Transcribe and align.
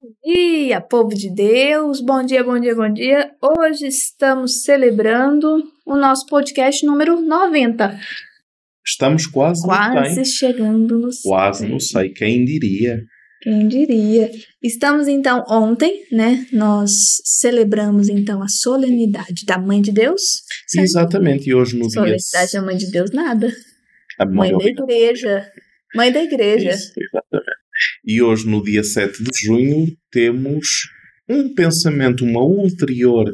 Bom 0.00 0.10
dia, 0.24 0.80
povo 0.80 1.08
de 1.08 1.28
Deus. 1.34 2.00
Bom 2.00 2.24
dia, 2.24 2.44
bom 2.44 2.60
dia, 2.60 2.72
bom 2.72 2.92
dia. 2.92 3.32
Hoje 3.42 3.88
estamos 3.88 4.62
celebrando 4.62 5.60
o 5.84 5.96
nosso 5.96 6.24
podcast 6.26 6.86
número 6.86 7.20
90. 7.20 7.98
Estamos 8.86 9.26
quase, 9.26 9.66
Quase 9.66 10.24
chegando 10.24 11.00
no 11.00 11.08
Quase 11.24 11.66
não 11.66 11.80
sei, 11.80 12.10
quem 12.10 12.44
diria. 12.44 13.02
Quem 13.42 13.66
diria? 13.66 14.30
Estamos 14.62 15.08
então 15.08 15.44
ontem, 15.48 16.04
né? 16.12 16.46
Nós 16.52 16.92
celebramos 17.24 18.08
então 18.08 18.40
a 18.40 18.48
solenidade 18.48 19.44
da 19.44 19.58
Mãe 19.58 19.82
de 19.82 19.90
Deus. 19.90 20.22
certo? 20.68 20.84
Exatamente, 20.84 21.50
e 21.50 21.54
hoje 21.54 21.76
no 21.76 21.88
dia. 21.88 21.90
Solenidade 21.90 22.52
da 22.52 22.62
Mãe 22.62 22.76
de 22.76 22.90
Deus, 22.92 23.10
nada. 23.10 23.52
A 24.16 24.24
Mãe 24.24 24.56
da 24.56 24.64
igreja. 24.64 25.50
Mãe 25.92 26.12
da 26.12 26.22
igreja. 26.22 26.70
Isso, 26.70 26.92
exatamente. 26.96 27.57
E 28.04 28.22
hoje, 28.22 28.46
no 28.46 28.62
dia 28.62 28.82
7 28.82 29.22
de 29.22 29.30
junho, 29.44 29.96
temos 30.10 30.88
um 31.28 31.54
pensamento, 31.54 32.24
uma 32.24 32.42
ulterior 32.42 33.32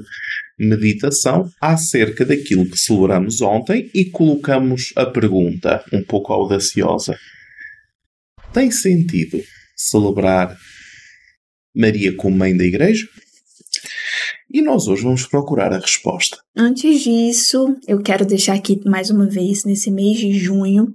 meditação 0.58 1.48
acerca 1.60 2.24
daquilo 2.24 2.68
que 2.68 2.78
celebramos 2.78 3.40
ontem 3.40 3.90
e 3.94 4.04
colocamos 4.04 4.92
a 4.96 5.06
pergunta, 5.06 5.84
um 5.92 6.02
pouco 6.02 6.32
audaciosa: 6.32 7.18
tem 8.52 8.70
sentido 8.70 9.42
celebrar 9.76 10.56
Maria 11.74 12.14
como 12.14 12.36
mãe 12.36 12.56
da 12.56 12.64
Igreja? 12.64 13.06
E 14.52 14.62
nós 14.62 14.86
hoje 14.86 15.02
vamos 15.02 15.26
procurar 15.26 15.72
a 15.72 15.80
resposta. 15.80 16.36
Antes 16.56 17.02
disso, 17.02 17.76
eu 17.88 18.00
quero 18.00 18.24
deixar 18.24 18.54
aqui 18.54 18.80
mais 18.84 19.10
uma 19.10 19.26
vez, 19.26 19.64
nesse 19.64 19.90
mês 19.90 20.18
de 20.18 20.32
junho, 20.38 20.94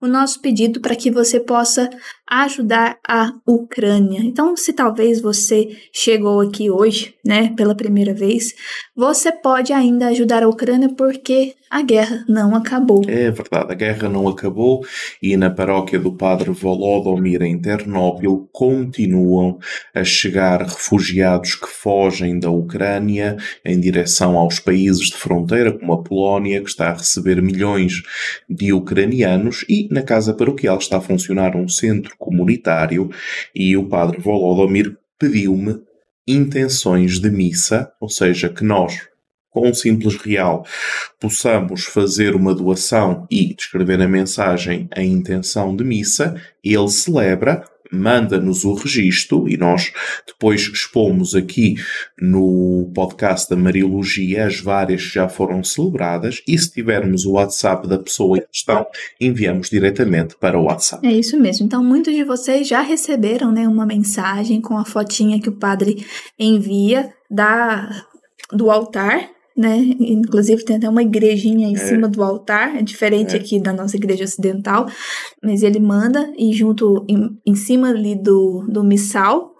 o 0.00 0.06
nosso 0.06 0.40
pedido 0.40 0.80
para 0.80 0.94
que 0.94 1.10
você 1.10 1.40
possa 1.40 1.90
ajudar 2.28 2.98
a 3.06 3.32
Ucrânia. 3.46 4.20
Então, 4.20 4.56
se 4.56 4.72
talvez 4.72 5.20
você 5.20 5.68
chegou 5.92 6.40
aqui 6.40 6.70
hoje, 6.70 7.14
né, 7.24 7.54
pela 7.56 7.74
primeira 7.74 8.14
vez, 8.14 8.54
você 8.94 9.32
pode 9.32 9.72
ainda 9.72 10.08
ajudar 10.08 10.42
a 10.42 10.48
Ucrânia 10.48 10.90
porque 10.94 11.54
a 11.70 11.82
guerra 11.82 12.24
não 12.28 12.54
acabou. 12.54 13.02
É 13.06 13.30
verdade, 13.30 13.72
a 13.72 13.74
guerra 13.74 14.08
não 14.08 14.26
acabou 14.28 14.84
e 15.22 15.36
na 15.36 15.50
paróquia 15.50 15.98
do 15.98 16.12
Padre 16.12 16.50
Volodymyr 16.50 17.42
em 17.42 17.60
Ternópil 17.60 18.48
continuam 18.52 19.58
a 19.94 20.02
chegar 20.02 20.62
refugiados 20.62 21.54
que 21.54 21.68
fogem 21.68 22.38
da 22.38 22.50
Ucrânia 22.50 23.36
em 23.64 23.78
direção 23.78 24.36
aos 24.36 24.58
países 24.58 25.08
de 25.08 25.16
fronteira, 25.16 25.72
como 25.72 25.92
a 25.92 26.02
Polónia, 26.02 26.62
que 26.62 26.68
está 26.68 26.88
a 26.88 26.94
receber 26.94 27.42
milhões 27.42 28.02
de 28.48 28.72
ucranianos, 28.72 29.57
e 29.68 29.88
na 29.90 30.02
casa 30.02 30.34
paroquial 30.34 30.78
está 30.78 30.98
a 30.98 31.00
funcionar 31.00 31.56
um 31.56 31.68
centro 31.68 32.14
comunitário 32.18 33.10
e 33.54 33.76
o 33.76 33.88
Padre 33.88 34.20
Volodymyr 34.20 34.96
pediu-me 35.18 35.80
intenções 36.26 37.18
de 37.18 37.30
missa, 37.30 37.90
ou 37.98 38.08
seja, 38.08 38.50
que 38.50 38.62
nós, 38.62 39.08
com 39.50 39.68
um 39.68 39.74
simples 39.74 40.16
real, 40.16 40.66
possamos 41.18 41.84
fazer 41.84 42.34
uma 42.34 42.54
doação 42.54 43.26
e 43.30 43.54
descrever 43.54 43.96
na 43.96 44.06
mensagem 44.06 44.88
a 44.94 45.02
intenção 45.02 45.74
de 45.74 45.82
missa, 45.82 46.40
ele 46.62 46.88
celebra, 46.90 47.64
manda-nos 47.92 48.64
o 48.64 48.74
registro 48.74 49.48
e 49.48 49.56
nós 49.56 49.92
depois 50.26 50.62
expomos 50.62 51.34
aqui 51.34 51.76
no 52.20 52.90
podcast 52.94 53.48
da 53.48 53.56
Mariologia 53.56 54.46
as 54.46 54.60
várias 54.60 55.02
que 55.02 55.14
já 55.14 55.28
foram 55.28 55.62
celebradas 55.62 56.42
e 56.46 56.56
se 56.58 56.72
tivermos 56.72 57.24
o 57.24 57.32
WhatsApp 57.32 57.86
da 57.88 57.98
pessoa 57.98 58.38
em 58.38 58.42
questão, 58.50 58.86
enviamos 59.20 59.70
diretamente 59.70 60.36
para 60.36 60.58
o 60.58 60.64
WhatsApp. 60.64 61.06
É 61.06 61.12
isso 61.12 61.38
mesmo. 61.38 61.66
Então, 61.66 61.82
muitos 61.82 62.14
de 62.14 62.24
vocês 62.24 62.66
já 62.66 62.80
receberam 62.80 63.52
né, 63.52 63.66
uma 63.66 63.86
mensagem 63.86 64.60
com 64.60 64.76
a 64.76 64.84
fotinha 64.84 65.40
que 65.40 65.48
o 65.48 65.56
padre 65.56 66.04
envia 66.38 67.12
da, 67.30 68.04
do 68.52 68.70
altar. 68.70 69.37
Né? 69.58 69.76
Inclusive 69.98 70.64
tem 70.64 70.76
até 70.76 70.88
uma 70.88 71.02
igrejinha 71.02 71.66
em 71.66 71.74
É. 71.74 71.78
cima 71.78 72.06
do 72.06 72.22
altar, 72.22 72.76
é 72.76 72.82
diferente 72.82 73.34
É. 73.34 73.40
aqui 73.40 73.58
da 73.60 73.72
nossa 73.72 73.96
igreja 73.96 74.22
ocidental, 74.22 74.86
mas 75.42 75.64
ele 75.64 75.80
manda 75.80 76.32
e 76.38 76.52
junto 76.52 77.04
em, 77.08 77.36
em 77.44 77.56
cima 77.56 77.88
ali 77.88 78.14
do, 78.14 78.64
do 78.68 78.84
missal, 78.84 79.52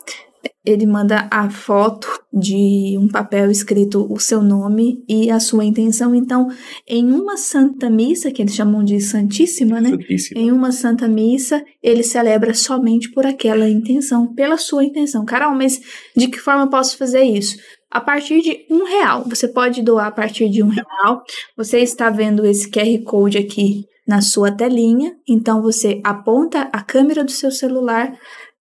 ele 0.64 0.86
manda 0.86 1.26
a 1.30 1.48
foto 1.50 2.06
de 2.32 2.96
um 2.98 3.08
papel 3.08 3.50
escrito 3.50 4.06
o 4.12 4.20
seu 4.20 4.42
nome 4.42 5.02
e 5.08 5.30
a 5.30 5.40
sua 5.40 5.64
intenção. 5.64 6.14
Então, 6.14 6.46
em 6.86 7.10
uma 7.10 7.36
santa 7.36 7.88
missa, 7.90 8.30
que 8.30 8.42
eles 8.42 8.54
chamam 8.54 8.84
de 8.84 9.00
Santíssima, 9.00 9.80
né? 9.80 9.90
Santíssimo. 9.90 10.40
Em 10.40 10.52
uma 10.52 10.70
santa 10.70 11.08
missa, 11.08 11.64
ele 11.82 12.02
celebra 12.02 12.52
somente 12.54 13.10
por 13.10 13.24
aquela 13.26 13.68
intenção, 13.68 14.32
pela 14.34 14.58
sua 14.58 14.84
intenção. 14.84 15.24
Carol, 15.24 15.54
mas 15.56 15.80
de 16.14 16.28
que 16.28 16.38
forma 16.38 16.64
eu 16.64 16.70
posso 16.70 16.96
fazer 16.98 17.22
isso? 17.22 17.56
A 17.90 18.00
partir 18.00 18.40
de 18.42 18.66
um 18.70 18.84
real. 18.84 19.24
Você 19.28 19.48
pode 19.48 19.82
doar 19.82 20.06
a 20.08 20.12
partir 20.12 20.48
de 20.48 20.62
um 20.62 20.68
real. 20.68 21.22
Você 21.56 21.78
está 21.78 22.10
vendo 22.10 22.44
esse 22.44 22.70
QR 22.70 23.02
Code 23.04 23.38
aqui 23.38 23.84
na 24.06 24.20
sua 24.20 24.50
telinha. 24.50 25.14
Então 25.28 25.62
você 25.62 26.00
aponta 26.04 26.68
a 26.72 26.82
câmera 26.82 27.24
do 27.24 27.30
seu 27.30 27.50
celular. 27.50 28.12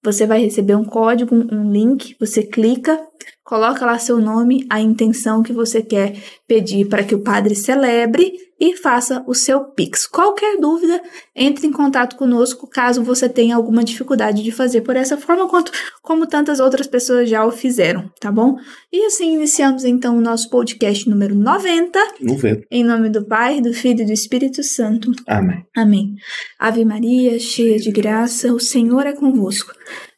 Você 0.03 0.25
vai 0.25 0.39
receber 0.39 0.75
um 0.75 0.85
código, 0.85 1.35
um 1.35 1.71
link. 1.71 2.15
Você 2.19 2.43
clica, 2.43 2.99
coloca 3.43 3.85
lá 3.85 3.99
seu 3.99 4.19
nome, 4.19 4.65
a 4.69 4.79
intenção 4.79 5.43
que 5.43 5.51
você 5.51 5.81
quer 5.81 6.15
pedir 6.47 6.87
para 6.87 7.03
que 7.03 7.15
o 7.15 7.23
padre 7.23 7.55
celebre 7.55 8.46
e 8.59 8.75
faça 8.75 9.23
o 9.27 9.33
seu 9.33 9.65
Pix. 9.65 10.07
Qualquer 10.07 10.57
dúvida, 10.59 11.01
entre 11.35 11.67
em 11.67 11.71
contato 11.71 12.15
conosco 12.15 12.67
caso 12.67 13.03
você 13.03 13.29
tenha 13.29 13.55
alguma 13.55 13.83
dificuldade 13.83 14.43
de 14.43 14.51
fazer 14.51 14.81
por 14.81 14.95
essa 14.95 15.17
forma, 15.17 15.47
quanto, 15.47 15.71
como 16.01 16.25
tantas 16.25 16.59
outras 16.59 16.87
pessoas 16.87 17.29
já 17.29 17.45
o 17.45 17.51
fizeram, 17.51 18.09
tá 18.19 18.31
bom? 18.31 18.55
E 18.91 19.05
assim 19.05 19.33
iniciamos 19.35 19.83
então 19.83 20.17
o 20.17 20.21
nosso 20.21 20.49
podcast 20.49 21.07
número 21.09 21.35
90, 21.35 21.99
No 22.21 22.35
vento. 22.35 22.65
em 22.71 22.83
nome 22.83 23.09
do 23.09 23.25
Pai, 23.25 23.61
do 23.61 23.73
Filho 23.73 24.01
e 24.01 24.05
do 24.05 24.13
Espírito 24.13 24.63
Santo. 24.63 25.11
Amém. 25.27 25.63
Amém. 25.75 26.15
Ave 26.59 26.83
Maria, 26.83 27.37
cheia 27.39 27.77
de 27.77 27.91
graça, 27.91 28.51
o 28.53 28.59
Senhor 28.59 29.05
é 29.05 29.13
convosco. 29.13 29.71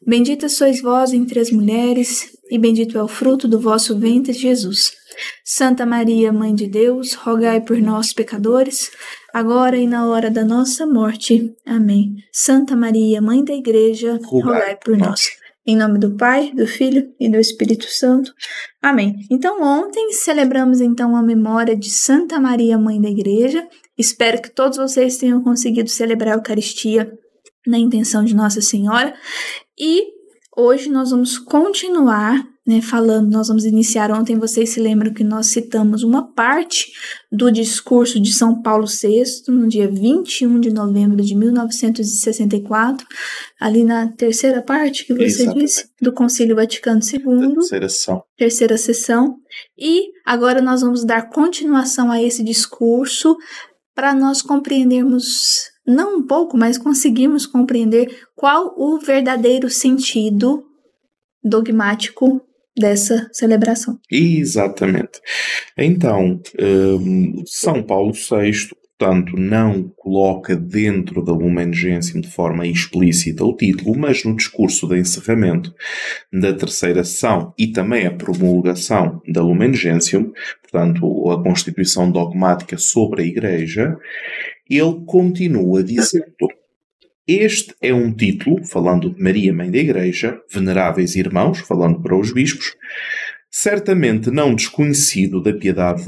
Bendita 0.06 0.48
sois 0.48 0.80
vós 0.80 1.12
entre 1.12 1.38
as 1.40 1.50
mulheres, 1.50 2.36
e 2.50 2.58
bendito 2.58 2.96
é 2.96 3.02
o 3.02 3.08
fruto 3.08 3.46
do 3.46 3.60
vosso 3.60 3.98
ventre, 3.98 4.32
Jesus. 4.32 4.92
Santa 5.44 5.84
Maria, 5.86 6.32
Mãe 6.32 6.54
de 6.54 6.66
Deus, 6.66 7.14
rogai 7.14 7.60
por 7.60 7.78
nós, 7.78 8.12
pecadores, 8.12 8.90
agora 9.32 9.76
e 9.76 9.86
na 9.86 10.06
hora 10.06 10.30
da 10.30 10.44
nossa 10.44 10.86
morte. 10.86 11.54
Amém. 11.66 12.16
Santa 12.32 12.76
Maria, 12.76 13.20
Mãe 13.20 13.44
da 13.44 13.54
Igreja, 13.54 14.18
Rogai 14.24 14.54
rogai 14.54 14.76
por 14.76 14.96
nós. 14.96 15.20
Em 15.66 15.76
nome 15.76 15.98
do 15.98 16.16
Pai, 16.16 16.52
do 16.52 16.66
Filho 16.66 17.12
e 17.20 17.28
do 17.28 17.36
Espírito 17.36 17.86
Santo. 17.88 18.32
Amém. 18.82 19.14
Então, 19.30 19.62
ontem 19.62 20.10
celebramos 20.12 20.80
então 20.80 21.14
a 21.14 21.22
memória 21.22 21.76
de 21.76 21.90
Santa 21.90 22.40
Maria, 22.40 22.78
Mãe 22.78 23.00
da 23.00 23.08
Igreja. 23.08 23.68
Espero 23.96 24.40
que 24.40 24.50
todos 24.50 24.78
vocês 24.78 25.18
tenham 25.18 25.42
conseguido 25.42 25.90
celebrar 25.90 26.34
a 26.34 26.36
Eucaristia 26.38 27.12
na 27.66 27.78
intenção 27.78 28.24
de 28.24 28.34
Nossa 28.34 28.60
Senhora. 28.60 29.14
E 29.78 30.02
hoje 30.56 30.88
nós 30.88 31.10
vamos 31.10 31.38
continuar 31.38 32.42
né, 32.70 32.80
falando, 32.80 33.32
nós 33.32 33.48
vamos 33.48 33.64
iniciar 33.64 34.12
ontem, 34.12 34.38
vocês 34.38 34.70
se 34.70 34.80
lembram 34.80 35.12
que 35.12 35.24
nós 35.24 35.46
citamos 35.46 36.04
uma 36.04 36.32
parte 36.32 36.92
do 37.30 37.50
discurso 37.50 38.20
de 38.20 38.32
São 38.32 38.62
Paulo 38.62 38.86
VI, 38.86 39.24
no 39.48 39.66
dia 39.66 39.90
21 39.90 40.60
de 40.60 40.72
novembro 40.72 41.20
de 41.20 41.34
1964, 41.34 43.04
ali 43.60 43.82
na 43.82 44.06
terceira 44.12 44.62
parte 44.62 45.04
que 45.04 45.12
você 45.12 45.24
Exatamente. 45.24 45.64
disse, 45.64 45.90
do 46.00 46.12
Concílio 46.12 46.54
Vaticano 46.54 47.00
II 47.02 47.54
terceira 47.54 47.88
sessão. 47.88 48.22
terceira 48.38 48.78
sessão. 48.78 49.34
E 49.76 50.04
agora 50.24 50.62
nós 50.62 50.80
vamos 50.80 51.04
dar 51.04 51.28
continuação 51.28 52.08
a 52.08 52.22
esse 52.22 52.44
discurso 52.44 53.36
para 53.96 54.14
nós 54.14 54.40
compreendermos, 54.40 55.64
não 55.84 56.18
um 56.18 56.26
pouco, 56.26 56.56
mas 56.56 56.78
conseguirmos 56.78 57.46
compreender 57.46 58.16
qual 58.36 58.72
o 58.76 58.96
verdadeiro 59.00 59.68
sentido 59.68 60.62
dogmático 61.42 62.40
dessa 62.80 63.28
celebração. 63.32 63.98
Exatamente. 64.10 65.20
Então, 65.78 66.40
hum, 66.58 67.42
São 67.46 67.82
Paulo 67.82 68.12
VI, 68.12 68.70
portanto, 68.98 69.36
não 69.36 69.88
coloca 69.96 70.54
dentro 70.54 71.24
da 71.24 71.32
Lumen 71.32 71.72
Gentium 71.72 72.20
de 72.20 72.30
forma 72.30 72.66
explícita 72.66 73.44
o 73.44 73.56
título, 73.56 73.96
mas 73.96 74.24
no 74.24 74.36
discurso 74.36 74.86
de 74.88 74.98
encerramento 74.98 75.72
da 76.32 76.52
terceira 76.52 77.04
sessão 77.04 77.54
e 77.58 77.68
também 77.68 78.06
a 78.06 78.10
promulgação 78.10 79.22
da 79.26 79.42
Lumen 79.42 79.72
Gentium, 79.72 80.32
portanto, 80.62 81.30
a 81.30 81.42
constituição 81.42 82.10
dogmática 82.10 82.76
sobre 82.76 83.22
a 83.22 83.26
Igreja, 83.26 83.96
ele 84.68 85.02
continua 85.06 85.82
dizendo 85.82 86.48
este 87.26 87.74
é 87.80 87.92
um 87.94 88.12
título, 88.12 88.64
falando 88.66 89.14
de 89.14 89.22
Maria, 89.22 89.52
Mãe 89.52 89.70
da 89.70 89.78
Igreja, 89.78 90.40
veneráveis 90.52 91.14
irmãos, 91.16 91.60
falando 91.60 92.00
para 92.00 92.16
os 92.16 92.32
bispos, 92.32 92.74
certamente 93.50 94.30
não 94.30 94.54
desconhecido 94.54 95.42
da 95.42 95.52
piedade 95.52 96.04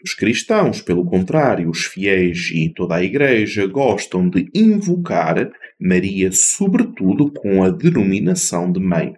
dos 0.00 0.14
cristãos, 0.14 0.80
pelo 0.80 1.04
contrário, 1.04 1.68
os 1.68 1.84
fiéis 1.84 2.50
e 2.52 2.68
toda 2.68 2.96
a 2.96 3.02
Igreja 3.02 3.66
gostam 3.66 4.28
de 4.28 4.48
invocar 4.54 5.50
Maria, 5.80 6.30
sobretudo 6.32 7.30
com 7.32 7.62
a 7.62 7.70
denominação 7.70 8.70
de 8.70 8.80
Mãe. 8.80 9.14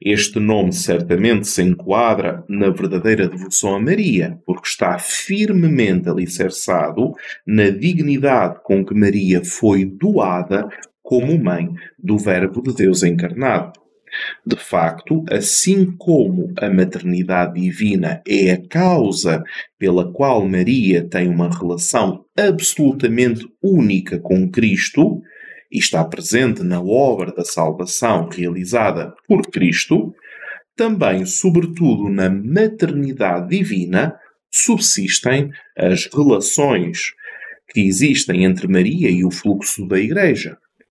Este 0.00 0.38
nome 0.38 0.72
certamente 0.72 1.46
se 1.46 1.62
enquadra 1.62 2.44
na 2.48 2.70
verdadeira 2.70 3.28
devoção 3.28 3.74
a 3.74 3.80
Maria, 3.80 4.38
porque 4.46 4.68
está 4.68 4.98
firmemente 4.98 6.08
alicerçado 6.08 7.12
na 7.46 7.70
dignidade 7.70 8.60
com 8.62 8.84
que 8.84 8.94
Maria 8.94 9.44
foi 9.44 9.84
doada 9.84 10.68
como 11.02 11.38
mãe 11.38 11.68
do 11.98 12.18
Verbo 12.18 12.62
de 12.62 12.74
Deus 12.74 13.02
encarnado. 13.02 13.72
De 14.46 14.56
facto, 14.56 15.24
assim 15.30 15.90
como 15.96 16.52
a 16.58 16.70
maternidade 16.70 17.60
divina 17.60 18.22
é 18.26 18.52
a 18.52 18.68
causa 18.68 19.42
pela 19.78 20.12
qual 20.12 20.46
Maria 20.46 21.02
tem 21.02 21.28
uma 21.28 21.50
relação 21.50 22.24
absolutamente 22.38 23.46
única 23.62 24.18
com 24.18 24.48
Cristo, 24.48 25.20
e 25.74 25.78
está 25.78 26.04
presente 26.04 26.62
na 26.62 26.80
obra 26.80 27.32
da 27.32 27.44
salvação 27.44 28.28
realizada 28.28 29.12
por 29.26 29.42
Cristo, 29.50 30.14
também, 30.76 31.26
sobretudo 31.26 32.08
na 32.08 32.30
maternidade 32.30 33.48
divina, 33.48 34.16
subsistem 34.48 35.50
as 35.76 36.06
relações 36.06 37.12
que 37.70 37.80
existem 37.80 38.44
entre 38.44 38.68
Maria 38.68 39.10
e 39.10 39.24
o 39.24 39.32
fluxo 39.32 39.84
da 39.88 39.98
Igreja, 39.98 40.56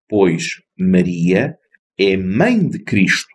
pois 0.09 0.61
Maria 0.77 1.57
é 1.97 2.17
mãe 2.17 2.67
de 2.67 2.79
Cristo, 2.79 3.33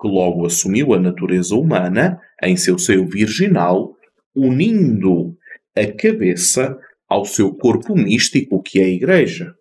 que 0.00 0.08
logo 0.08 0.46
assumiu 0.46 0.94
a 0.94 0.98
natureza 0.98 1.54
humana 1.54 2.18
em 2.42 2.56
seu 2.56 2.78
seio 2.78 3.06
virginal, 3.06 3.94
unindo 4.34 5.36
a 5.76 5.86
cabeça 5.86 6.78
ao 7.06 7.26
seu 7.26 7.52
corpo 7.52 7.94
místico, 7.94 8.62
que 8.62 8.80
é 8.80 8.84
a 8.84 8.88
Igreja. 8.88 9.54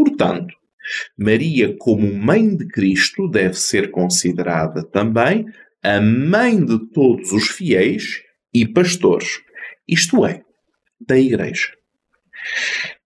Portanto, 0.00 0.54
Maria, 1.14 1.76
como 1.78 2.10
mãe 2.10 2.56
de 2.56 2.66
Cristo, 2.66 3.28
deve 3.28 3.52
ser 3.52 3.90
considerada 3.90 4.82
também 4.82 5.44
a 5.82 6.00
mãe 6.00 6.64
de 6.64 6.90
todos 6.90 7.32
os 7.32 7.48
fiéis 7.48 8.22
e 8.52 8.66
pastores, 8.66 9.42
isto 9.86 10.24
é, 10.24 10.42
da 11.06 11.18
Igreja. 11.18 11.68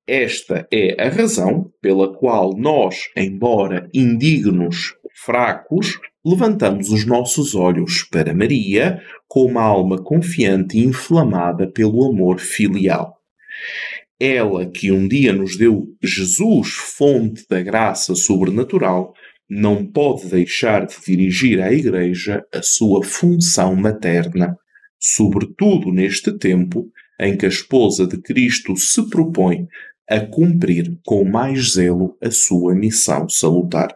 Esta 0.07 0.69
é 0.73 1.05
a 1.05 1.09
razão 1.09 1.73
pela 1.83 2.17
qual 2.17 2.57
nós, 2.57 3.09
embora 3.17 3.91
indignos, 3.93 4.95
fracos, 5.17 5.99
levantamos 6.25 6.91
os 6.91 7.05
nossos 7.05 7.57
olhos 7.57 8.05
para 8.05 8.33
Maria 8.33 9.03
com 9.27 9.47
uma 9.47 9.63
alma 9.63 10.01
confiante 10.01 10.79
e 10.79 10.85
inflamada 10.85 11.67
pelo 11.67 12.09
amor 12.09 12.39
filial 12.39 13.21
ela 14.21 14.71
que 14.71 14.93
um 14.93 15.07
dia 15.07 15.33
nos 15.33 15.57
deu 15.57 15.87
Jesus, 16.03 16.71
fonte 16.97 17.45
da 17.49 17.63
graça 17.63 18.15
sobrenatural, 18.15 19.13
não 19.49 19.85
pode 19.85 20.29
deixar 20.29 20.87
de 20.87 20.95
dirigir 21.05 21.61
à 21.61 21.73
Igreja 21.73 22.45
a 22.53 22.63
sua 22.63 23.05
função 23.05 23.75
materna, 23.77 24.57
sobretudo 24.99 25.93
neste 25.93 26.37
tempo 26.39 26.91
em 27.21 27.37
que 27.37 27.47
a 27.47 27.49
esposa 27.49 28.07
de 28.07 28.21
Cristo 28.21 28.77
se 28.77 29.09
propõe 29.09 29.67
a 30.09 30.21
cumprir 30.21 30.99
com 31.05 31.25
mais 31.25 31.73
zelo 31.73 32.17
a 32.23 32.31
sua 32.31 32.75
missão 32.75 33.29
salutar 33.29 33.95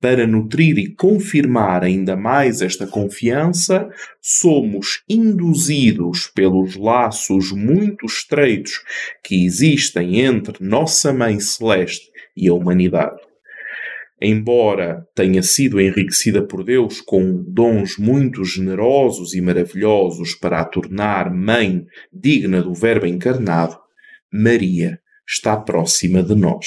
para 0.00 0.26
nutrir 0.26 0.78
e 0.78 0.94
confirmar 0.94 1.82
ainda 1.82 2.16
mais 2.16 2.62
esta 2.62 2.86
confiança, 2.86 3.88
somos 4.20 5.02
induzidos 5.08 6.30
pelos 6.34 6.76
laços 6.76 7.50
muito 7.50 8.06
estreitos 8.06 8.80
que 9.24 9.44
existem 9.44 10.20
entre 10.20 10.64
Nossa 10.64 11.12
Mãe 11.12 11.40
Celeste 11.40 12.10
e 12.36 12.48
a 12.48 12.54
humanidade. 12.54 13.18
Embora 14.20 15.06
tenha 15.14 15.42
sido 15.42 15.80
enriquecida 15.80 16.42
por 16.44 16.64
Deus 16.64 17.00
com 17.00 17.44
dons 17.46 17.96
muito 17.96 18.44
generosos 18.44 19.32
e 19.32 19.40
maravilhosos 19.40 20.34
para 20.34 20.60
a 20.60 20.64
tornar 20.64 21.32
mãe 21.32 21.86
digna 22.12 22.60
do 22.60 22.74
Verbo 22.74 23.06
encarnado, 23.06 23.78
Maria 24.32 24.98
está 25.26 25.56
próxima 25.56 26.22
de 26.22 26.34
nós. 26.34 26.66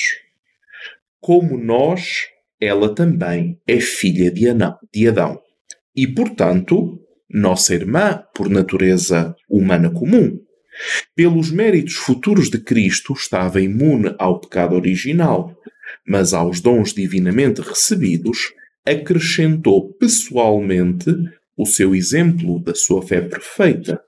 Como 1.19 1.57
nós, 1.57 2.30
ela 2.61 2.93
também 2.93 3.59
é 3.67 3.79
filha 3.79 4.29
de, 4.29 4.47
Anão, 4.47 4.77
de 4.93 5.07
Adão. 5.07 5.41
E, 5.95 6.05
portanto, 6.05 6.99
nossa 7.27 7.73
irmã, 7.73 8.23
por 8.35 8.49
natureza 8.49 9.35
humana 9.49 9.89
comum. 9.89 10.37
Pelos 11.15 11.51
méritos 11.51 11.95
futuros 11.95 12.49
de 12.49 12.59
Cristo, 12.59 13.13
estava 13.13 13.59
imune 13.59 14.13
ao 14.19 14.39
pecado 14.39 14.75
original, 14.75 15.55
mas 16.07 16.33
aos 16.33 16.61
dons 16.61 16.93
divinamente 16.93 17.61
recebidos, 17.61 18.53
acrescentou 18.85 19.93
pessoalmente 19.93 21.11
o 21.57 21.65
seu 21.65 21.95
exemplo 21.95 22.59
da 22.63 22.75
sua 22.75 23.01
fé 23.01 23.21
perfeita, 23.21 24.01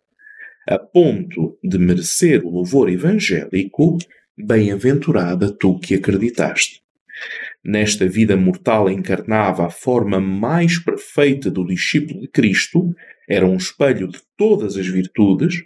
a 0.68 0.78
ponto 0.80 1.58
de 1.64 1.78
merecer 1.78 2.46
o 2.46 2.50
louvor 2.50 2.90
evangélico, 2.90 3.98
bem-aventurada 4.38 5.52
tu 5.52 5.78
que 5.80 5.96
acreditaste 5.96 6.83
nesta 7.64 8.08
vida 8.08 8.36
mortal 8.36 8.90
encarnava 8.90 9.66
a 9.66 9.70
forma 9.70 10.20
mais 10.20 10.78
perfeita 10.78 11.50
do 11.50 11.66
discípulo 11.66 12.22
de 12.22 12.28
Cristo, 12.28 12.94
era 13.28 13.48
um 13.48 13.56
espelho 13.56 14.08
de 14.08 14.20
todas 14.38 14.76
as 14.76 14.88
virtudes 14.88 15.64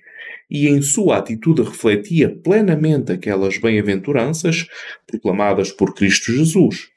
e 0.50 0.68
em 0.68 0.82
sua 0.82 1.18
atitude 1.18 1.62
refletia 1.62 2.34
plenamente 2.44 3.12
aquelas 3.12 3.58
bem-aventuranças 3.58 4.68
proclamadas 5.06 5.72
por 5.72 5.94
Cristo 5.94 6.32
Jesus. 6.32 6.88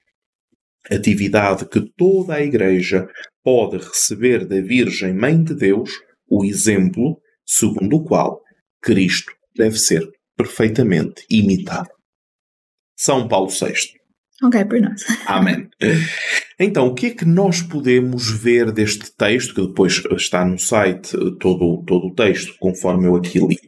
Atividade 0.90 1.66
que 1.68 1.80
toda 1.96 2.34
a 2.34 2.42
Igreja 2.42 3.08
pode 3.42 3.78
receber 3.78 4.46
da 4.46 4.60
Virgem 4.60 5.14
Mãe 5.14 5.42
de 5.42 5.54
Deus, 5.54 5.90
o 6.28 6.44
exemplo 6.44 7.20
segundo 7.44 7.96
o 7.96 8.04
qual 8.04 8.40
Cristo 8.80 9.32
deve 9.56 9.78
ser 9.78 10.08
perfeitamente 10.36 11.24
imitado. 11.28 11.90
São 12.96 13.26
Paulo 13.26 13.48
VI. 13.48 13.99
Ok, 14.42 14.64
por 14.64 14.80
nós. 14.80 15.02
Amém. 15.26 15.68
Então, 16.58 16.86
o 16.86 16.94
que 16.94 17.06
é 17.06 17.10
que 17.10 17.24
nós 17.24 17.60
podemos 17.62 18.30
ver 18.30 18.72
deste 18.72 19.12
texto, 19.12 19.54
que 19.54 19.66
depois 19.66 20.02
está 20.16 20.44
no 20.44 20.58
site 20.58 21.10
todo, 21.38 21.84
todo 21.84 22.06
o 22.06 22.14
texto, 22.14 22.54
conforme 22.58 23.06
eu 23.06 23.16
aqui 23.16 23.38
li, 23.38 23.58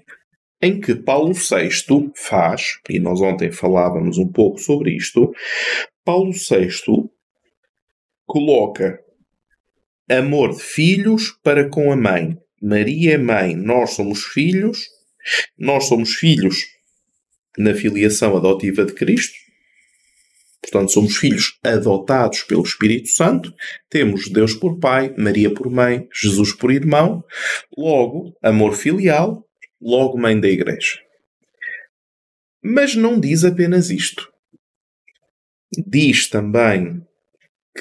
em 0.63 0.81
que 0.81 0.95
Paulo 0.95 1.35
VI 1.35 2.13
faz, 2.15 2.79
e 2.89 2.99
nós 2.99 3.21
ontem 3.21 3.51
falávamos 3.51 4.17
um 4.17 4.29
pouco 4.29 4.59
sobre 4.59 4.97
isto, 4.97 5.33
Paulo 6.05 6.33
VI 6.33 6.69
coloca 8.25 8.99
amor 10.09 10.55
de 10.55 10.63
filhos 10.63 11.37
para 11.43 11.69
com 11.69 11.93
a 11.93 11.97
mãe. 11.97 12.37
Maria 12.63 13.15
é 13.15 13.19
mãe, 13.19 13.57
nós 13.57 13.91
somos 13.91 14.23
filhos, 14.23 14.87
nós 15.59 15.85
somos 15.85 16.15
filhos 16.15 16.57
na 17.59 17.75
filiação 17.75 18.37
adotiva 18.37 18.85
de 18.85 18.93
Cristo, 18.93 19.42
Portanto, 20.63 20.93
somos 20.93 21.17
filhos 21.17 21.59
adotados 21.65 22.43
pelo 22.43 22.63
Espírito 22.63 23.09
Santo, 23.09 23.53
temos 23.91 24.29
Deus 24.29 24.55
por 24.55 24.79
pai, 24.79 25.13
Maria 25.19 25.53
por 25.53 25.69
mãe, 25.69 26.09
Jesus 26.15 26.53
por 26.55 26.71
irmão, 26.71 27.25
logo 27.77 28.33
amor 28.41 28.75
filial, 28.75 29.45
logo 29.81 30.17
mãe 30.17 30.39
da 30.39 30.49
Igreja. 30.49 31.01
Mas 32.63 32.95
não 32.95 33.19
diz 33.19 33.45
apenas 33.45 33.91
isto. 33.91 34.31
Diz 35.87 36.29
também 36.29 37.03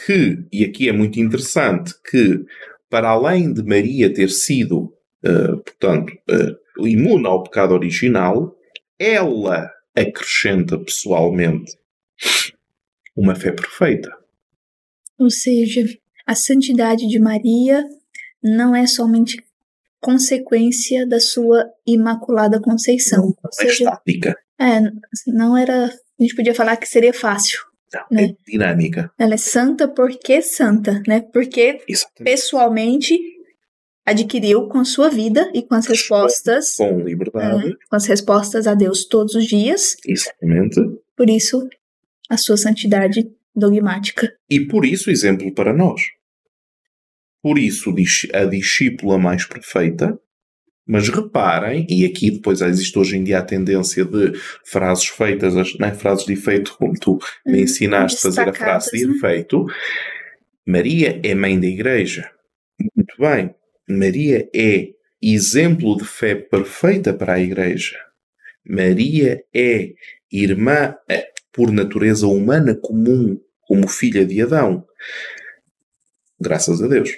que, 0.05 0.43
e 0.51 0.63
aqui 0.63 0.89
é 0.89 0.91
muito 0.91 1.19
interessante, 1.19 1.93
que 2.09 2.43
para 2.89 3.09
além 3.09 3.53
de 3.53 3.63
Maria 3.63 4.11
ter 4.11 4.29
sido, 4.29 4.91
uh, 5.23 5.57
portanto, 5.63 6.11
uh, 6.29 6.87
imune 6.87 7.27
ao 7.27 7.43
pecado 7.43 7.73
original, 7.73 8.55
ela 8.97 9.69
acrescenta 9.95 10.79
pessoalmente 10.79 11.73
uma 13.21 13.35
fé 13.35 13.51
perfeita. 13.51 14.09
Ou 15.19 15.29
seja, 15.29 15.83
a 16.25 16.33
santidade 16.33 17.07
de 17.07 17.19
Maria 17.19 17.83
não 18.43 18.75
é 18.75 18.87
somente 18.87 19.37
consequência 19.99 21.07
da 21.07 21.19
sua 21.19 21.69
imaculada 21.85 22.59
conceição. 22.59 23.25
Não, 23.25 23.49
é 23.59 23.67
estática. 23.67 24.35
É, 24.59 24.81
não 25.27 25.55
era. 25.55 25.85
A 25.85 26.23
gente 26.23 26.35
podia 26.35 26.55
falar 26.55 26.75
que 26.77 26.87
seria 26.87 27.13
fácil. 27.13 27.59
Não, 27.93 28.05
né? 28.09 28.23
é 28.23 28.51
dinâmica. 28.51 29.11
Ela 29.19 29.35
é 29.35 29.37
santa 29.37 29.87
porque 29.87 30.41
santa, 30.41 31.03
né? 31.07 31.21
Porque 31.21 31.81
Exatamente. 31.87 32.23
pessoalmente 32.23 33.19
adquiriu 34.05 34.67
com 34.67 34.83
sua 34.83 35.09
vida 35.09 35.51
e 35.53 35.61
com 35.61 35.75
as 35.75 35.85
respostas. 35.85 36.75
Com 36.75 36.99
liberdade. 36.99 37.69
É, 37.69 37.73
com 37.89 37.95
as 37.95 38.05
respostas 38.05 38.65
a 38.65 38.73
Deus 38.73 39.05
todos 39.05 39.35
os 39.35 39.45
dias. 39.45 39.95
Exatamente. 40.05 40.79
Por 41.15 41.29
isso, 41.29 41.67
a 42.31 42.37
sua 42.37 42.55
santidade 42.55 43.29
dogmática. 43.53 44.33
E 44.49 44.61
por 44.61 44.85
isso, 44.85 45.11
exemplo 45.11 45.53
para 45.53 45.73
nós. 45.73 46.01
Por 47.43 47.59
isso, 47.59 47.93
a 48.33 48.45
discípula 48.45 49.19
mais 49.19 49.45
perfeita. 49.45 50.17
Mas 50.87 51.09
reparem, 51.09 51.85
e 51.89 52.05
aqui 52.05 52.31
depois 52.31 52.61
existe 52.61 52.97
hoje 52.97 53.17
em 53.17 53.23
dia 53.23 53.39
a 53.39 53.43
tendência 53.43 54.03
de 54.03 54.33
frases 54.65 55.07
feitas, 55.07 55.55
as, 55.55 55.77
né, 55.77 55.91
frases 55.93 56.25
de 56.25 56.33
efeito, 56.33 56.75
como 56.77 56.93
tu 56.99 57.19
me 57.45 57.59
hum, 57.59 57.63
ensinaste 57.63 58.17
a 58.17 58.21
fazer 58.21 58.49
a 58.49 58.53
frase 58.53 58.91
de 58.91 59.05
né? 59.05 59.15
efeito. 59.15 59.65
Maria 60.65 61.19
é 61.23 61.35
mãe 61.35 61.59
da 61.59 61.67
Igreja. 61.67 62.31
Muito 62.95 63.15
bem. 63.19 63.53
Maria 63.87 64.49
é 64.55 64.89
exemplo 65.21 65.97
de 65.97 66.05
fé 66.05 66.35
perfeita 66.35 67.13
para 67.13 67.33
a 67.33 67.39
Igreja. 67.39 67.97
Maria 68.65 69.43
é 69.53 69.91
irmã 70.31 70.95
é, 71.09 71.31
por 71.53 71.71
natureza 71.71 72.27
humana 72.27 72.75
comum, 72.75 73.39
como 73.61 73.87
filha 73.87 74.25
de 74.25 74.41
Adão. 74.41 74.85
Graças 76.39 76.81
a 76.81 76.87
Deus. 76.87 77.09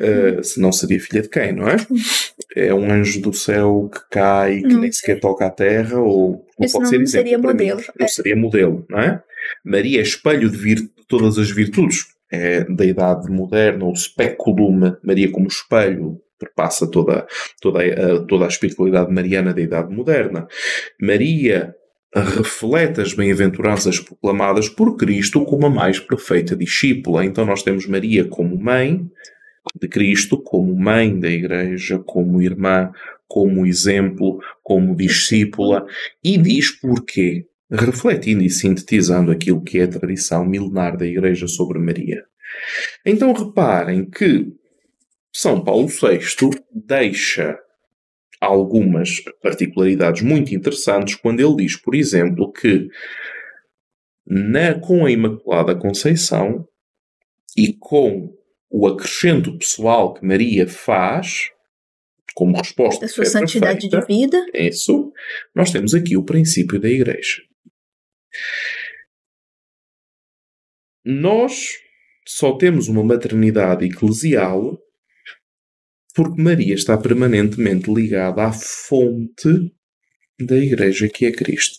Uh, 0.00 0.44
se 0.44 0.60
não 0.60 0.70
seria 0.70 1.00
filha 1.00 1.22
de 1.22 1.28
quem, 1.28 1.52
não 1.52 1.68
é? 1.68 1.76
É 2.56 2.72
um 2.72 2.90
anjo 2.90 3.20
do 3.20 3.32
céu 3.32 3.90
que 3.92 4.00
cai, 4.10 4.62
que 4.62 4.68
não 4.68 4.80
nem 4.80 4.90
sequer 4.90 5.20
toca 5.20 5.46
a 5.46 5.50
terra, 5.50 6.00
ou 6.00 6.46
não 6.58 6.64
Esse 6.64 6.72
pode 6.72 6.84
não 6.84 6.90
ser 6.90 6.96
exemplo. 7.02 7.28
Seria 7.28 7.38
modelo. 7.38 7.78
Mim, 7.78 7.86
não 8.00 8.06
é. 8.06 8.08
seria 8.08 8.36
modelo, 8.36 8.86
não 8.88 8.98
é? 8.98 9.22
Maria 9.64 10.00
é 10.00 10.02
espelho 10.02 10.48
de, 10.50 10.56
vir, 10.56 10.90
todas 11.06 11.38
as 11.38 11.50
virtudes 11.50 12.06
é, 12.32 12.64
da 12.64 12.84
idade 12.84 13.30
moderna, 13.30 13.84
o 13.84 13.94
speculum, 13.94 14.96
Maria 15.02 15.30
como 15.30 15.46
espelho, 15.46 16.20
perpassa 16.38 16.90
toda, 16.90 17.26
toda, 17.60 17.80
a, 17.80 18.20
toda 18.26 18.44
a 18.44 18.48
espiritualidade 18.48 19.12
mariana 19.12 19.52
da 19.52 19.60
idade 19.60 19.94
moderna. 19.94 20.46
Maria 21.00 21.74
reflete 22.14 23.00
as 23.00 23.12
bem-aventuranças 23.12 24.00
proclamadas 24.00 24.68
por 24.68 24.96
Cristo 24.96 25.44
como 25.44 25.66
a 25.66 25.70
mais 25.70 26.00
perfeita 26.00 26.56
discípula. 26.56 27.24
Então 27.24 27.44
nós 27.44 27.62
temos 27.62 27.86
Maria 27.86 28.24
como 28.24 28.56
mãe 28.56 29.06
de 29.78 29.88
Cristo, 29.88 30.40
como 30.40 30.74
mãe 30.74 31.18
da 31.18 31.28
Igreja, 31.28 31.98
como 31.98 32.40
irmã, 32.40 32.90
como 33.26 33.66
exemplo, 33.66 34.40
como 34.62 34.96
discípula, 34.96 35.86
e 36.24 36.38
diz 36.38 36.70
porquê, 36.70 37.46
refletindo 37.70 38.42
e 38.42 38.48
sintetizando 38.48 39.30
aquilo 39.30 39.62
que 39.62 39.78
é 39.78 39.82
a 39.82 39.88
tradição 39.88 40.44
milenar 40.46 40.96
da 40.96 41.06
Igreja 41.06 41.46
sobre 41.46 41.78
Maria. 41.78 42.24
Então 43.04 43.32
reparem 43.32 44.08
que 44.08 44.50
São 45.30 45.62
Paulo 45.62 45.88
VI 45.88 46.20
deixa 46.72 47.58
algumas 48.40 49.20
particularidades 49.42 50.22
muito 50.22 50.54
interessantes 50.54 51.14
quando 51.14 51.40
ele 51.40 51.56
diz, 51.56 51.76
por 51.76 51.94
exemplo, 51.94 52.52
que 52.52 52.88
na, 54.26 54.78
com 54.78 55.04
a 55.04 55.10
Imaculada 55.10 55.74
Conceição 55.74 56.66
e 57.56 57.72
com 57.72 58.32
o 58.70 58.86
acrescento 58.86 59.56
pessoal 59.58 60.14
que 60.14 60.24
Maria 60.24 60.66
faz, 60.68 61.50
como 62.34 62.56
resposta 62.56 63.00
da 63.00 63.08
sua 63.08 63.24
santidade 63.24 63.88
perfeita, 63.88 64.06
de 64.06 64.14
vida, 64.14 64.46
isso, 64.54 65.12
nós 65.54 65.72
temos 65.72 65.94
aqui 65.94 66.16
o 66.16 66.24
princípio 66.24 66.78
da 66.78 66.88
Igreja. 66.88 67.42
Nós 71.04 71.72
só 72.26 72.56
temos 72.56 72.88
uma 72.88 73.02
maternidade 73.02 73.86
eclesial 73.86 74.78
porque 76.18 76.42
Maria 76.42 76.74
está 76.74 76.98
permanentemente 76.98 77.88
ligada 77.94 78.42
à 78.42 78.52
fonte 78.52 79.70
da 80.40 80.56
Igreja 80.56 81.08
que 81.08 81.26
é 81.26 81.30
Cristo. 81.30 81.76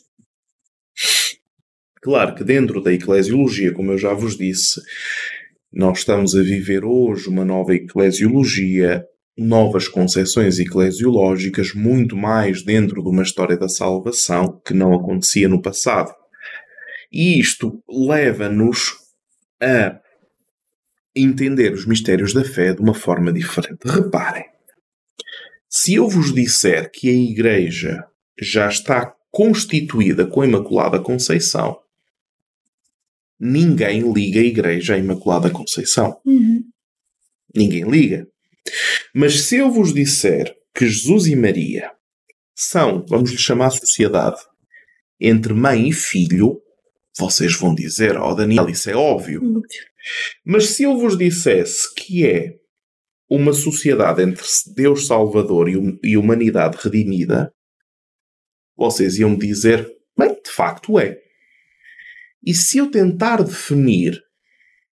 Claro 2.01 2.33
que 2.35 2.45
dentro 2.45 2.81
da 2.81 2.93
eclesiologia, 2.93 3.73
como 3.73 3.91
eu 3.91 3.97
já 3.97 4.13
vos 4.13 4.37
disse, 4.37 4.79
nós 5.73 5.99
estamos 5.99 6.37
a 6.37 6.41
viver 6.41 6.85
hoje 6.85 7.27
uma 7.27 7.43
nova 7.43 7.75
eclesiologia, 7.75 9.03
novas 9.37 9.89
concepções 9.89 10.57
eclesiológicas, 10.57 11.73
muito 11.73 12.15
mais 12.15 12.63
dentro 12.63 13.03
de 13.03 13.09
uma 13.09 13.23
história 13.23 13.57
da 13.57 13.67
salvação 13.67 14.61
que 14.65 14.73
não 14.73 14.93
acontecia 14.93 15.49
no 15.49 15.61
passado. 15.61 16.13
E 17.11 17.37
isto 17.37 17.83
leva-nos 17.89 18.93
a 19.61 19.99
entender 21.15 21.73
os 21.73 21.85
mistérios 21.85 22.33
da 22.33 22.43
fé 22.43 22.73
de 22.73 22.81
uma 22.81 22.93
forma 22.93 23.31
diferente. 23.31 23.79
Reparem, 23.85 24.45
se 25.69 25.93
eu 25.93 26.07
vos 26.07 26.33
disser 26.33 26.89
que 26.91 27.09
a 27.09 27.13
Igreja 27.13 28.05
já 28.39 28.67
está 28.67 29.13
constituída 29.31 30.25
com 30.25 30.41
a 30.41 30.47
Imaculada 30.47 30.99
Conceição, 30.99 31.79
ninguém 33.39 34.11
liga 34.11 34.39
a 34.39 34.43
Igreja 34.43 34.95
à 34.95 34.97
Imaculada 34.97 35.49
Conceição. 35.49 36.19
Uhum. 36.25 36.63
Ninguém 37.55 37.83
liga. 37.89 38.27
Mas 39.13 39.41
se 39.41 39.57
eu 39.57 39.71
vos 39.71 39.93
disser 39.93 40.55
que 40.73 40.87
Jesus 40.87 41.27
e 41.27 41.35
Maria 41.35 41.91
são, 42.55 43.05
vamos 43.07 43.31
lhe 43.31 43.37
chamar 43.37 43.71
sociedade, 43.71 44.37
entre 45.19 45.53
mãe 45.53 45.89
e 45.89 45.93
filho, 45.93 46.61
vocês 47.17 47.55
vão 47.55 47.75
dizer, 47.75 48.17
ó 48.17 48.31
oh, 48.31 48.35
Daniel, 48.35 48.69
isso 48.69 48.89
é 48.89 48.95
óbvio. 48.95 49.61
Mas 50.45 50.67
se 50.71 50.83
eu 50.83 50.97
vos 50.97 51.17
dissesse 51.17 51.93
que 51.93 52.25
é 52.25 52.55
uma 53.29 53.53
sociedade 53.53 54.23
entre 54.23 54.45
Deus 54.75 55.05
Salvador 55.05 55.69
e 56.03 56.17
humanidade 56.17 56.77
redimida, 56.81 57.53
vocês 58.75 59.19
iam 59.19 59.35
dizer, 59.35 59.87
bem, 60.17 60.33
de 60.33 60.49
facto 60.49 60.97
é. 60.97 61.19
E 62.43 62.53
se 62.53 62.77
eu 62.77 62.89
tentar 62.89 63.43
definir 63.43 64.19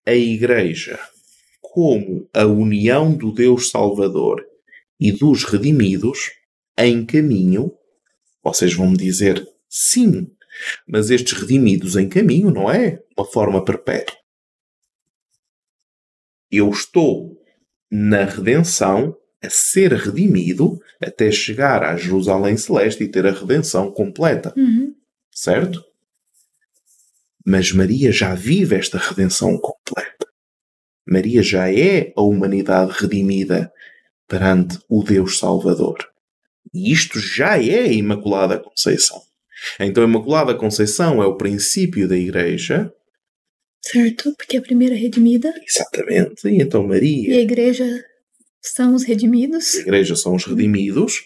a 0.05 0.13
Igreja 0.13 0.99
como 1.61 2.29
a 2.33 2.45
união 2.45 3.15
do 3.15 3.31
Deus 3.31 3.69
Salvador 3.69 4.45
e 4.99 5.11
dos 5.11 5.43
redimidos 5.43 6.31
em 6.77 7.05
caminho, 7.05 7.71
vocês 8.43 8.73
vão 8.73 8.91
me 8.91 8.97
dizer 8.97 9.47
sim, 9.69 10.27
mas 10.87 11.09
estes 11.09 11.33
redimidos 11.33 11.95
em 11.95 12.09
caminho 12.09 12.51
não 12.51 12.69
é 12.69 13.01
uma 13.17 13.25
forma 13.25 13.63
perpétua. 13.63 14.15
Eu 16.51 16.69
estou 16.69 17.37
na 17.91 18.25
redenção 18.25 19.15
a 19.43 19.49
ser 19.49 19.93
redimido 19.93 20.79
até 21.01 21.31
chegar 21.31 21.83
à 21.83 21.95
Jerusalém 21.95 22.57
Celeste 22.57 23.03
e 23.03 23.07
ter 23.07 23.25
a 23.25 23.31
redenção 23.31 23.91
completa. 23.91 24.53
Uhum. 24.57 24.93
Certo? 25.31 25.83
Mas 27.45 27.71
Maria 27.71 28.11
já 28.11 28.35
vive 28.35 28.75
esta 28.75 28.97
redenção 28.97 29.57
completa. 29.57 30.27
Maria 31.07 31.41
já 31.41 31.71
é 31.71 32.11
a 32.15 32.21
humanidade 32.21 32.91
redimida 32.99 33.71
perante 34.27 34.77
o 34.89 35.03
Deus 35.03 35.39
Salvador. 35.39 35.97
E 36.73 36.91
isto 36.91 37.19
já 37.19 37.57
é 37.57 37.79
a 37.79 37.93
Imaculada 37.93 38.59
Conceição. 38.59 39.21
Então, 39.79 40.03
a 40.03 40.07
Imaculada 40.07 40.53
Conceição 40.53 41.23
é 41.23 41.25
o 41.25 41.37
princípio 41.37 42.07
da 42.07 42.17
Igreja. 42.17 42.93
Certo, 43.91 44.33
porque 44.35 44.57
é 44.57 44.59
a 44.59 44.63
primeira 44.63 44.95
redimida. 44.95 45.53
Exatamente. 45.65 46.47
E 46.47 46.61
então 46.61 46.85
Maria. 46.85 47.29
E 47.29 47.37
a 47.37 47.41
Igreja 47.41 48.05
são 48.61 48.93
os 48.93 49.03
redimidos. 49.03 49.75
A 49.75 49.81
Igreja 49.81 50.15
são 50.15 50.35
os 50.35 50.45
redimidos, 50.45 51.23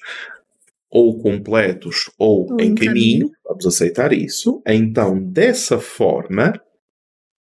ou 0.90 1.20
completos 1.20 2.12
ou, 2.18 2.52
ou 2.52 2.62
em 2.62 2.76
caminho. 2.76 2.86
caminho. 2.86 3.32
Vamos 3.46 3.66
aceitar 3.66 4.14
isso. 4.14 4.62
Então, 4.68 5.22
dessa 5.22 5.80
forma, 5.80 6.54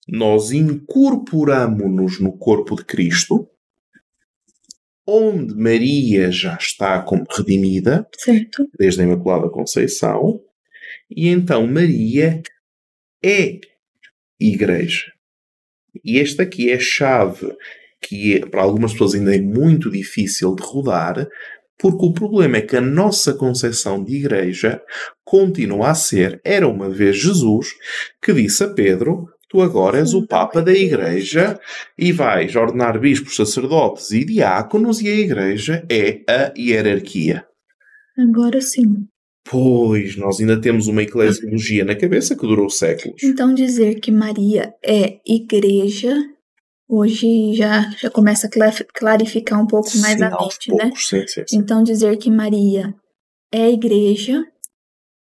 nós 0.09 0.51
incorporamos-nos 0.51 2.21
no 2.21 2.37
corpo 2.37 2.77
de 2.77 2.85
Cristo, 2.85 3.49
onde 5.07 5.55
Maria 5.55 6.31
já 6.31 6.57
está 6.57 7.01
como 7.03 7.25
redimida, 7.31 8.07
certo. 8.17 8.69
desde 8.79 9.01
a 9.01 9.05
Imaculada 9.05 9.49
Conceição, 9.49 10.43
e 11.11 11.29
então 11.29 11.67
Maria 11.67 12.43
é 13.25 13.59
igreja. 14.41 15.13
E 16.05 16.19
esta 16.19 16.43
aqui 16.43 16.71
é 16.71 16.75
a 16.75 16.81
chave 16.81 17.53
que 18.01 18.37
é, 18.37 18.47
para 18.47 18.63
algumas 18.63 18.93
pessoas 18.93 19.15
ainda 19.15 19.35
é 19.35 19.41
muito 19.41 19.91
difícil 19.91 20.55
de 20.55 20.63
rodar, 20.63 21.29
porque 21.79 22.07
o 22.07 22.13
problema 22.13 22.59
é 22.59 22.63
que 22.63 22.77
a 22.77 22.81
nossa 22.81 23.35
concepção 23.35 24.03
de 24.03 24.17
igreja 24.17 24.83
continua 25.25 25.91
a 25.91 25.95
ser, 25.95 26.41
era 26.45 26.67
uma 26.67 26.89
vez 26.91 27.17
Jesus 27.17 27.69
que 28.23 28.33
disse 28.33 28.65
a 28.65 28.69
Pedro, 28.69 29.29
tu 29.49 29.63
agora 29.63 29.99
és 29.99 30.13
o 30.13 30.27
Papa 30.27 30.61
da 30.61 30.73
Igreja 30.73 31.59
e 31.97 32.13
vais 32.13 32.55
ordenar 32.55 32.99
bispos, 32.99 33.37
sacerdotes 33.37 34.11
e 34.11 34.25
diáconos 34.25 35.01
e 35.01 35.09
a 35.09 35.15
Igreja 35.15 35.87
é 35.91 36.21
a 36.29 36.53
hierarquia. 36.57 37.47
Agora 38.19 38.61
sim. 38.61 39.07
Pois, 39.51 40.17
nós 40.17 40.41
ainda 40.41 40.61
temos 40.61 40.89
uma 40.89 41.03
eclesiologia 41.03 41.85
na 41.85 41.97
cabeça 41.97 42.37
que 42.37 42.47
durou 42.47 42.69
séculos. 42.69 43.23
Então 43.23 43.55
dizer 43.55 43.99
que 44.01 44.11
Maria 44.11 44.75
é 44.85 45.19
igreja, 45.27 46.15
hoje 46.87 47.55
já, 47.55 47.91
já 47.99 48.11
começa 48.11 48.47
a 48.47 48.51
clarificar 48.95 49.61
um 49.61 49.67
pouco 49.67 49.89
mais 49.99 50.19
sim, 50.19 50.25
a 50.25 50.31
mente, 50.31 50.75
né? 50.75 50.93
Sim, 50.95 51.27
sim, 51.27 51.45
sim. 51.47 51.57
Então 51.57 51.83
dizer 51.83 52.17
que 52.19 52.31
Maria 52.31 52.95
é 53.53 53.71
igreja, 53.71 54.45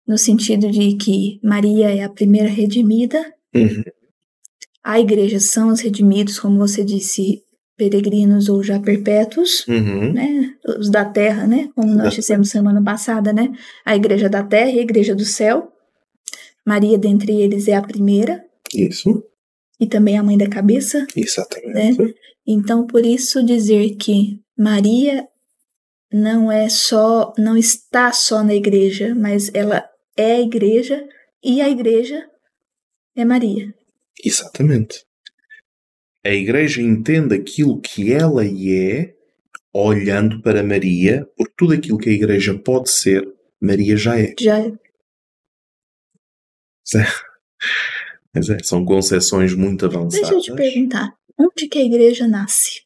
no 0.07 0.16
sentido 0.16 0.71
de 0.71 0.97
que 0.97 1.38
Maria 1.43 1.95
é 1.95 2.02
a 2.02 2.09
primeira 2.09 2.49
redimida, 2.49 3.19
uhum. 3.54 3.83
a 4.83 4.99
igreja 4.99 5.38
são 5.38 5.69
os 5.69 5.81
redimidos, 5.81 6.38
como 6.38 6.59
você 6.59 6.83
disse, 6.83 7.44
peregrinos 7.76 8.49
ou 8.49 8.62
já 8.62 8.78
perpétuos, 8.78 9.66
uhum. 9.66 10.12
né? 10.12 10.54
Os 10.78 10.90
da 10.90 11.04
terra, 11.04 11.47
né? 11.47 11.69
Como 11.75 11.95
nós 11.95 12.14
dissemos 12.14 12.49
semana 12.49 12.83
passada, 12.83 13.33
né? 13.33 13.52
A 13.85 13.97
igreja 13.97 14.28
da 14.28 14.43
terra 14.43 14.71
e 14.71 14.78
a 14.78 14.83
igreja 14.83 15.14
do 15.14 15.25
céu. 15.25 15.73
Maria 16.66 16.97
dentre 16.97 17.33
eles 17.40 17.69
é 17.69 17.75
a 17.75 17.83
primeira. 17.83 18.43
Isso. 18.73 19.23
e 19.78 19.87
também 19.87 20.19
a 20.19 20.23
mãe 20.23 20.37
da 20.37 20.49
cabeça. 20.49 21.07
Exatamente. 21.14 22.14
Então, 22.47 22.87
por 22.87 23.04
isso 23.04 23.45
dizer 23.45 23.97
que 23.97 24.40
Maria 24.57 25.26
não 26.12 26.50
é 26.50 26.69
só, 26.69 27.33
não 27.38 27.57
está 27.57 28.12
só 28.12 28.43
na 28.43 28.54
igreja, 28.54 29.14
mas 29.14 29.50
ela 29.54 29.85
é 30.16 30.37
a 30.37 30.40
igreja 30.40 31.07
e 31.43 31.61
a 31.61 31.69
igreja 31.69 32.25
é 33.16 33.25
Maria. 33.25 33.75
Exatamente. 34.25 35.04
A 36.25 36.31
igreja 36.31 36.81
entende 36.81 37.35
aquilo 37.35 37.81
que 37.81 38.12
ela 38.12 38.45
é 38.47 39.14
olhando 39.75 40.40
para 40.40 40.62
Maria, 40.62 41.28
porque 41.37 41.52
tudo 41.57 41.75
aquilo 41.75 41.99
que 41.99 42.09
a 42.09 42.12
igreja 42.12 42.57
pode 42.57 42.90
ser, 42.90 43.26
Maria 43.61 43.97
já 43.97 44.19
é. 44.19 44.35
Já 44.38 44.61
é. 44.61 44.73
Mas 48.35 48.49
é, 48.49 48.59
são 48.62 48.85
concepções 48.85 49.54
muito 49.54 49.85
avançadas. 49.85 50.31
Deixa 50.31 50.52
eu 50.52 50.57
te 50.57 50.62
perguntar, 50.62 51.14
onde 51.38 51.69
que 51.69 51.78
a 51.78 51.85
igreja 51.85 52.26
nasce? 52.26 52.85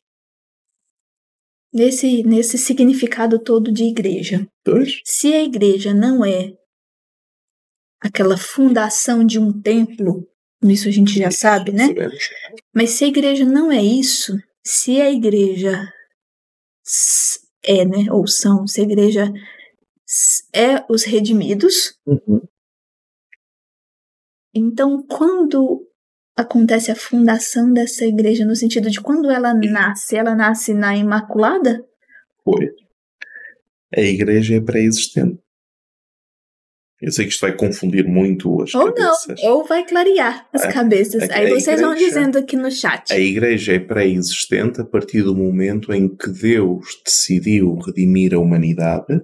Nesse, 1.72 2.22
nesse 2.22 2.56
significado 2.56 3.38
todo 3.38 3.70
de 3.70 3.84
igreja. 3.84 4.48
Pois. 4.64 5.00
Se 5.04 5.32
a 5.34 5.44
igreja 5.44 5.92
não 5.92 6.24
é 6.24 6.54
aquela 8.00 8.36
fundação 8.36 9.24
de 9.24 9.38
um 9.38 9.52
templo, 9.60 10.26
isso 10.62 10.88
a 10.88 10.90
gente 10.90 11.18
já 11.18 11.30
sabe, 11.30 11.72
né? 11.72 11.86
Mas 12.74 12.90
se 12.90 13.04
a 13.04 13.08
igreja 13.08 13.44
não 13.44 13.70
é 13.70 13.82
isso, 13.82 14.36
se 14.64 15.00
a 15.00 15.10
igreja 15.10 15.92
é, 17.64 17.84
né, 17.84 18.10
ou 18.10 18.26
são, 18.26 18.66
se 18.66 18.80
a 18.80 18.84
igreja 18.84 19.32
é 20.54 20.84
os 20.88 21.04
redimidos, 21.04 21.98
Uhum. 22.06 22.40
então 24.54 25.02
quando 25.06 25.86
acontece 26.34 26.90
a 26.90 26.96
fundação 26.96 27.72
dessa 27.72 28.04
igreja, 28.06 28.44
no 28.44 28.56
sentido 28.56 28.90
de 28.90 29.00
quando 29.00 29.30
ela 29.30 29.52
nasce, 29.52 30.16
ela 30.16 30.34
nasce 30.34 30.72
na 30.72 30.96
Imaculada? 30.96 31.84
Foi. 32.44 32.70
A 33.94 34.00
igreja 34.00 34.56
é 34.56 34.60
pré-existente. 34.60 35.42
Eu 37.00 37.12
sei 37.12 37.26
que 37.26 37.30
isto 37.32 37.42
vai 37.42 37.54
confundir 37.56 38.04
muito 38.08 38.60
as 38.62 38.74
Ou 38.74 38.86
não, 38.86 38.92
cabeças. 38.94 39.40
ou 39.44 39.64
vai 39.64 39.86
clarear 39.86 40.48
as 40.52 40.64
É, 40.64 40.72
cabeças. 40.72 41.22
é 41.22 41.28
que 41.28 41.32
Aí 41.34 41.46
a 41.52 41.54
vocês 41.60 41.80
vão 41.80 41.92
igreja- 41.92 42.08
dizendo 42.08 42.38
aqui 42.38 42.56
no 42.56 42.70
chat. 42.72 43.12
A 43.12 43.18
igreja 43.18 43.74
é 43.74 43.78
pré-existente 43.78 44.80
a 44.80 44.84
partir 44.84 45.22
do 45.22 45.34
momento 45.34 45.92
em 45.92 46.08
que 46.08 46.28
Deus 46.30 46.86
decidiu 47.04 47.76
redimir 47.76 48.34
a 48.34 48.38
humanidade. 48.40 49.20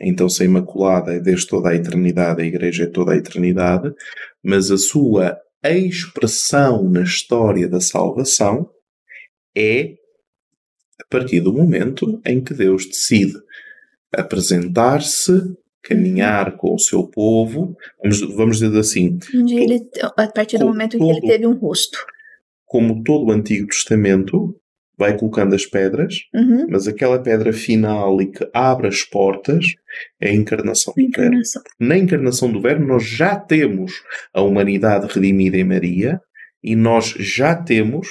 Então, 0.00 0.28
se 0.28 0.42
a 0.42 0.46
Imaculada 0.46 1.12
é 1.12 1.20
desde 1.20 1.46
toda 1.48 1.68
a 1.70 1.74
eternidade, 1.74 2.40
a 2.40 2.46
igreja 2.46 2.84
é 2.84 2.86
toda 2.86 3.12
a 3.12 3.16
eternidade, 3.16 3.92
mas 4.42 4.70
a 4.70 4.78
sua 4.78 5.36
expressão 5.62 6.88
na 6.88 7.02
história 7.02 7.68
da 7.68 7.80
salvação 7.80 8.70
é 9.56 9.94
a 11.00 11.04
partir 11.10 11.40
do 11.40 11.52
momento 11.52 12.20
em 12.24 12.40
que 12.42 12.54
Deus 12.54 12.86
decide 12.86 13.34
apresentar-se, 14.16 15.32
caminhar 15.82 16.56
com 16.56 16.74
o 16.74 16.78
seu 16.78 17.04
povo, 17.06 17.76
vamos, 18.02 18.20
vamos 18.36 18.58
dizer 18.58 18.78
assim, 18.78 19.18
ele, 19.32 19.88
a 20.16 20.26
partir 20.28 20.58
do 20.58 20.66
momento 20.66 20.96
em 20.96 21.00
que 21.00 21.04
ele 21.10 21.20
teve 21.20 21.46
um 21.46 21.54
rosto. 21.54 21.98
como 22.66 23.02
todo 23.02 23.26
o 23.28 23.32
Antigo 23.32 23.68
Testamento, 23.68 24.54
vai 24.98 25.16
colocando 25.16 25.54
as 25.54 25.64
pedras, 25.64 26.14
Uhum. 26.34 26.66
mas 26.68 26.88
aquela 26.88 27.18
pedra 27.22 27.52
final 27.52 28.20
e 28.20 28.26
que 28.26 28.46
abre 28.52 28.88
as 28.88 29.02
portas 29.04 29.64
é 30.20 30.30
a 30.30 30.34
encarnação 30.34 30.92
do 30.92 31.00
Verbo. 31.02 31.10
Encarnação. 31.20 31.62
Na 31.78 31.96
encarnação 31.96 32.50
do 32.52 32.60
Verbo, 32.60 32.84
nós 32.84 33.04
já 33.06 33.36
temos 33.36 33.92
a 34.34 34.42
humanidade 34.42 35.06
redimida 35.06 35.56
em 35.56 35.64
Maria 35.64 36.20
e 36.62 36.74
nós 36.74 37.14
já 37.16 37.54
temos 37.54 38.08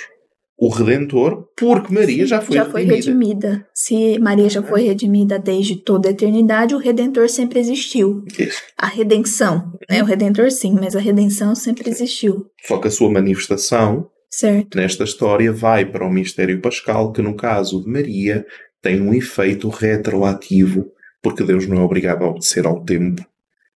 o 0.60 0.70
Redentor, 0.70 1.48
porque 1.56 1.94
Maria 1.94 2.26
já 2.26 2.42
foi 2.42 2.56
já 2.56 2.66
foi 2.66 2.84
redimida. 2.84 3.48
redimida. 3.50 3.68
Se 3.76 4.18
Maria 4.20 4.50
já 4.50 4.64
foi 4.64 4.82
redimida 4.82 5.38
desde 5.38 5.76
toda 5.76 6.10
a 6.10 6.12
eternidade, 6.12 6.74
o 6.74 6.80
Redentor 6.80 7.30
sempre 7.30 7.60
existiu. 7.60 8.24
Isso. 8.40 8.62
A 8.76 8.88
redenção, 8.88 9.72
né? 9.90 10.02
O 10.02 10.06
Redentor 10.06 10.50
sim, 10.50 10.74
mas 10.74 10.96
a 10.96 11.00
redenção 11.00 11.54
sempre 11.54 11.90
existiu. 11.90 12.48
Só 12.66 12.80
que 12.80 12.88
a 12.88 12.92
sua 12.92 13.12
manifestação 13.12 14.10
Certo. 14.32 14.76
nesta 14.78 15.04
história 15.04 15.52
vai 15.54 15.86
para 15.86 16.06
o 16.06 16.12
mistério 16.12 16.60
pascal, 16.60 17.12
que 17.14 17.22
no 17.22 17.36
caso 17.36 17.84
de 17.84 17.90
Maria 17.90 18.44
tem 18.82 19.00
um 19.00 19.14
efeito 19.14 19.70
retroativo, 19.70 20.88
porque 21.22 21.44
Deus 21.44 21.68
não 21.68 21.78
é 21.78 21.82
obrigado 21.82 22.24
a 22.24 22.30
obedecer 22.30 22.66
ao 22.66 22.84
tempo. 22.84 23.24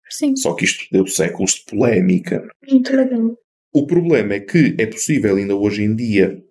Sim, 0.09 0.35
Só 0.35 0.53
que 0.53 0.65
isto 0.65 0.85
deu 0.91 1.05
séculos 1.05 1.51
de 1.55 1.65
polémica. 1.69 2.47
muito 2.69 2.95
legal. 2.95 3.37
O 3.71 3.85
problema 3.85 4.33
é 4.33 4.39
que 4.39 4.75
é 4.79 4.85
possível 4.87 5.35
ainda 5.35 5.55
hoje 5.55 5.83
em 5.83 5.95
dia 5.95 6.41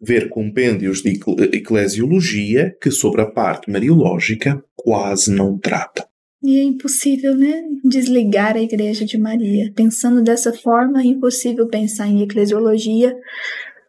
ver 0.00 0.28
compêndios 0.28 1.02
de 1.02 1.10
ecle- 1.10 1.50
eclesiologia 1.52 2.76
que 2.80 2.90
sobre 2.90 3.22
a 3.22 3.30
parte 3.30 3.70
mariológica 3.70 4.62
quase 4.74 5.30
não 5.32 5.58
trata. 5.58 6.06
E 6.42 6.58
é 6.58 6.62
impossível, 6.62 7.34
né, 7.34 7.62
desligar 7.82 8.54
a 8.54 8.60
Igreja 8.60 9.06
de 9.06 9.16
Maria. 9.16 9.72
Pensando 9.74 10.22
dessa 10.22 10.52
forma, 10.52 11.00
é 11.00 11.06
impossível 11.06 11.66
pensar 11.68 12.06
em 12.06 12.22
eclesiologia 12.22 13.16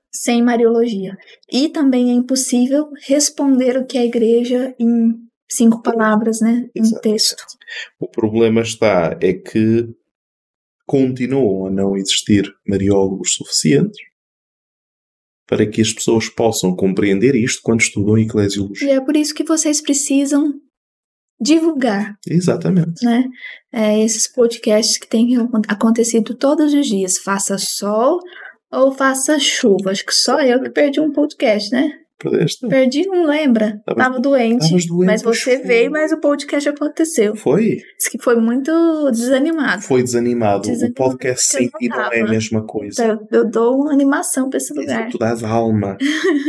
sem 0.09 0.41
Mariologia. 0.41 1.17
E 1.51 1.67
também 1.67 2.11
é 2.11 2.13
impossível 2.13 2.87
responder 3.05 3.77
o 3.77 3.85
que 3.85 3.97
a 3.97 4.05
Igreja 4.05 4.73
em 4.79 5.13
cinco 5.51 5.81
palavras, 5.83 6.39
né, 6.39 6.69
em 6.73 6.81
Exato. 6.81 7.01
texto. 7.01 7.43
O 7.99 8.07
problema 8.07 8.61
está 8.61 9.17
é 9.21 9.33
que 9.33 9.89
continuam 10.85 11.65
a 11.67 11.71
não 11.71 11.97
existir 11.97 12.49
mariólogos 12.65 13.33
suficientes 13.33 13.97
para 15.47 15.65
que 15.65 15.81
as 15.81 15.93
pessoas 15.93 16.27
possam 16.29 16.75
compreender 16.75 17.35
isto 17.35 17.61
quando 17.63 17.81
estudam 17.81 18.17
E 18.17 18.23
eclesiologia. 18.23 18.93
é 18.95 18.99
por 19.01 19.15
isso 19.15 19.33
que 19.33 19.43
vocês 19.43 19.81
precisam 19.81 20.53
divulgar, 21.39 22.15
Exatamente. 22.27 23.03
né, 23.05 23.25
é, 23.73 24.01
esses 24.03 24.31
podcasts 24.31 24.97
que 24.97 25.07
têm 25.07 25.35
acontecido 25.67 26.33
todos 26.35 26.73
os 26.73 26.87
dias. 26.87 27.17
Faça 27.17 27.57
sol 27.57 28.19
ou 28.71 28.91
faça 28.93 29.37
chuva. 29.37 29.91
Acho 29.91 30.05
que 30.05 30.13
só 30.13 30.39
eu 30.41 30.61
que 30.63 30.69
perdi 30.69 30.99
um 30.99 31.11
podcast, 31.11 31.71
né? 31.71 31.91
Perdeste? 32.29 32.67
Perdi, 32.67 33.05
não 33.07 33.25
lembra. 33.25 33.81
Tavas- 33.85 34.03
Tava 34.03 34.19
doente. 34.19 34.67
tavas 34.69 34.85
doente, 34.85 35.05
mas 35.05 35.21
você 35.21 35.55
pois 35.57 35.67
veio, 35.67 35.89
foi. 35.91 35.99
mas 36.01 36.11
o 36.11 36.19
podcast 36.19 36.69
aconteceu. 36.69 37.35
Foi? 37.35 37.77
Diz 37.97 38.07
que 38.09 38.17
foi 38.21 38.35
muito 38.35 38.71
desanimado. 39.11 39.81
Foi 39.81 40.03
desanimado. 40.03 40.61
Desanimado, 40.63 40.91
O 40.91 40.93
podcast 40.95 41.53
eu 41.55 41.59
sem 41.59 41.67
ti 41.69 41.87
não 41.89 41.97
é 41.97 42.05
a 42.05 42.09
tava. 42.19 42.31
mesma 42.31 42.65
coisa. 42.65 43.03
Então, 43.03 43.27
eu 43.31 43.49
dou 43.49 43.75
uma 43.81 43.91
animação 43.93 44.49
pra 44.49 44.57
esse 44.57 44.73
lugar. 44.73 45.09
Tu 45.09 45.17
dás 45.17 45.43
alma. 45.43 45.97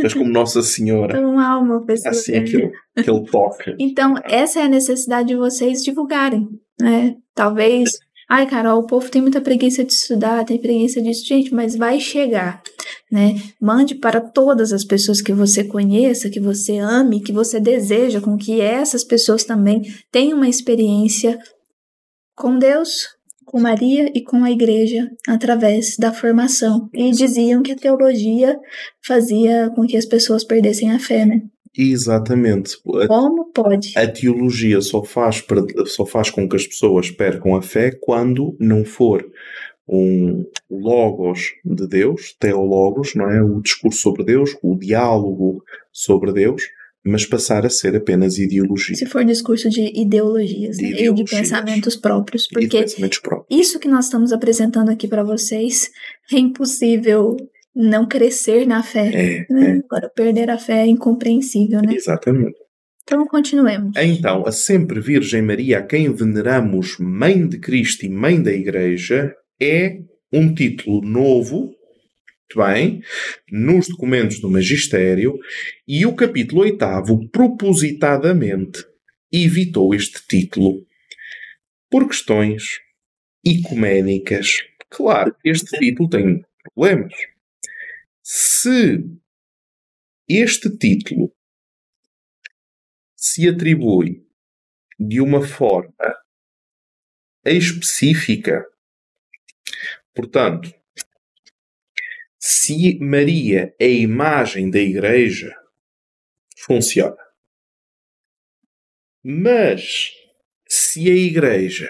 És 0.03 0.13
como 0.13 0.29
Nossa 0.29 0.61
Senhora. 0.61 1.19
Dou 1.21 1.31
uma 1.31 1.47
alma 1.47 1.83
pra 1.85 1.93
esse 1.93 2.07
Assim, 2.07 2.33
lugar. 2.33 2.45
aquele, 2.47 2.71
aquele 2.97 3.25
toque. 3.25 3.75
Então, 3.79 4.15
essa 4.23 4.59
é 4.59 4.63
a 4.63 4.69
necessidade 4.69 5.27
de 5.29 5.35
vocês 5.35 5.83
divulgarem, 5.83 6.47
né? 6.79 7.15
Talvez. 7.35 7.91
Ai, 8.29 8.45
Carol, 8.45 8.79
o 8.81 8.85
povo 8.85 9.09
tem 9.09 9.21
muita 9.21 9.39
preguiça 9.39 9.85
de 9.85 9.93
estudar, 9.93 10.43
tem 10.43 10.57
preguiça 10.59 11.01
disso. 11.01 11.25
Gente, 11.25 11.53
mas 11.53 11.75
vai 11.77 11.97
chegar, 11.99 12.61
né? 13.11 13.35
Mande 13.61 13.95
para 13.95 14.21
todas 14.21 14.73
as 14.73 14.83
pessoas 14.83 15.21
que 15.21 15.33
você 15.33 15.63
conheça, 15.63 16.29
que 16.29 16.39
você 16.39 16.77
ame, 16.77 17.21
que 17.21 17.31
você 17.31 17.59
deseja, 17.59 18.21
com 18.21 18.37
que 18.37 18.61
essas 18.61 19.03
pessoas 19.03 19.43
também 19.43 19.81
tenham 20.11 20.37
uma 20.37 20.49
experiência 20.49 21.37
com 22.35 22.57
Deus, 22.59 23.07
com 23.45 23.59
Maria 23.59 24.11
e 24.13 24.21
com 24.21 24.43
a 24.43 24.51
igreja 24.51 25.09
através 25.27 25.95
da 25.97 26.13
formação. 26.13 26.89
E 26.93 27.11
diziam 27.11 27.63
que 27.63 27.71
a 27.71 27.77
teologia 27.77 28.57
fazia 29.05 29.71
com 29.75 29.87
que 29.87 29.97
as 29.97 30.05
pessoas 30.05 30.43
perdessem 30.43 30.91
a 30.91 30.99
fé, 30.99 31.25
né? 31.25 31.41
Exatamente. 31.77 32.75
Como 33.07 33.51
pode? 33.51 33.93
a 33.95 34.07
teologia 34.07 34.81
só 34.81 35.03
faz, 35.03 35.45
só 35.85 36.05
faz 36.05 36.31
com 36.31 36.49
que 36.49 36.55
as 36.55 36.65
pessoas 36.65 37.11
percam 37.11 37.55
a 37.55 37.61
fé 37.61 37.91
quando 37.91 38.57
não 38.59 38.83
for 38.83 39.23
um 39.87 40.45
logos 40.69 41.53
de 41.63 41.87
Deus, 41.87 42.35
teologos, 42.39 43.15
não 43.15 43.29
é? 43.29 43.41
O 43.41 43.61
discurso 43.61 44.01
sobre 44.01 44.23
Deus, 44.23 44.55
o 44.61 44.75
diálogo 44.75 45.63
sobre 45.91 46.33
Deus, 46.33 46.63
mas 47.05 47.25
passar 47.25 47.65
a 47.65 47.69
ser 47.69 47.95
apenas 47.95 48.37
ideologia. 48.37 48.95
Se 48.95 49.05
for 49.05 49.23
discurso 49.23 49.69
de 49.69 49.81
ideologias 49.97 50.77
De 50.77 50.83
né? 50.83 50.89
e 50.89 50.93
de 50.93 50.99
ideologias. 51.03 51.29
pensamentos 51.29 51.95
próprios, 51.95 52.47
porque 52.47 52.81
pensamentos 52.81 53.19
próprios. 53.19 53.61
isso 53.61 53.79
que 53.79 53.87
nós 53.87 54.05
estamos 54.05 54.33
apresentando 54.33 54.89
aqui 54.89 55.07
para 55.07 55.23
vocês 55.23 55.89
é 56.31 56.37
impossível 56.37 57.37
não 57.73 58.07
crescer 58.07 58.65
na 58.65 58.83
fé. 58.83 59.11
É, 59.13 59.53
né? 59.53 59.81
Agora, 59.85 60.09
perder 60.09 60.49
a 60.49 60.57
fé 60.57 60.81
é 60.81 60.87
incompreensível, 60.87 61.79
é, 61.79 61.87
né? 61.87 61.93
exatamente. 61.93 62.57
Então, 63.03 63.25
continuemos. 63.25 63.93
Então, 63.95 64.45
a 64.45 64.51
sempre 64.51 64.99
Virgem 64.99 65.41
Maria, 65.41 65.77
a 65.79 65.81
quem 65.81 66.11
veneramos 66.11 66.97
Mãe 66.99 67.47
de 67.47 67.57
Cristo 67.57 68.05
e 68.05 68.09
Mãe 68.09 68.41
da 68.41 68.51
Igreja, 68.51 69.33
é 69.59 70.01
um 70.31 70.53
título 70.53 71.01
novo, 71.01 71.75
bem, 72.55 73.01
nos 73.51 73.87
documentos 73.87 74.39
do 74.39 74.49
Magistério, 74.49 75.37
e 75.87 76.05
o 76.05 76.15
capítulo 76.15 76.61
oitavo, 76.61 77.27
propositadamente, 77.29 78.85
evitou 79.31 79.93
este 79.93 80.25
título 80.27 80.85
por 81.89 82.07
questões 82.07 82.79
ecuménicas. 83.45 84.63
Claro, 84.89 85.35
este 85.43 85.77
título 85.77 86.09
tem 86.09 86.45
problemas. 86.73 87.13
Se 88.23 89.03
este 90.27 90.69
título 90.77 91.33
se 93.15 93.47
atribui 93.47 94.25
de 94.99 95.21
uma 95.21 95.41
forma 95.41 95.93
específica, 97.45 98.65
portanto, 100.17 100.73
se 102.39 102.97
Maria 102.99 103.75
é 103.79 103.85
a 103.85 103.89
imagem 103.89 104.71
da 104.71 104.79
Igreja, 104.79 105.55
funciona. 106.57 107.15
Mas 109.23 110.11
se 110.67 111.07
a 111.07 111.13
Igreja 111.13 111.89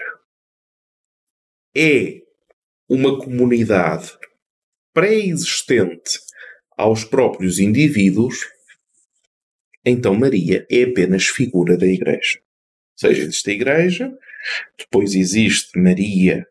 é 1.74 2.20
uma 2.86 3.18
comunidade 3.18 4.12
pré-existente 4.92 6.20
aos 6.76 7.02
próprios 7.04 7.58
indivíduos, 7.58 8.46
então 9.82 10.14
Maria 10.14 10.66
é 10.70 10.82
apenas 10.82 11.28
figura 11.28 11.78
da 11.78 11.86
Igreja. 11.86 12.40
Ou 12.40 13.08
seja, 13.08 13.22
existe 13.22 13.50
a 13.50 13.54
Igreja, 13.54 14.18
depois 14.76 15.14
existe 15.14 15.78
Maria, 15.78 16.46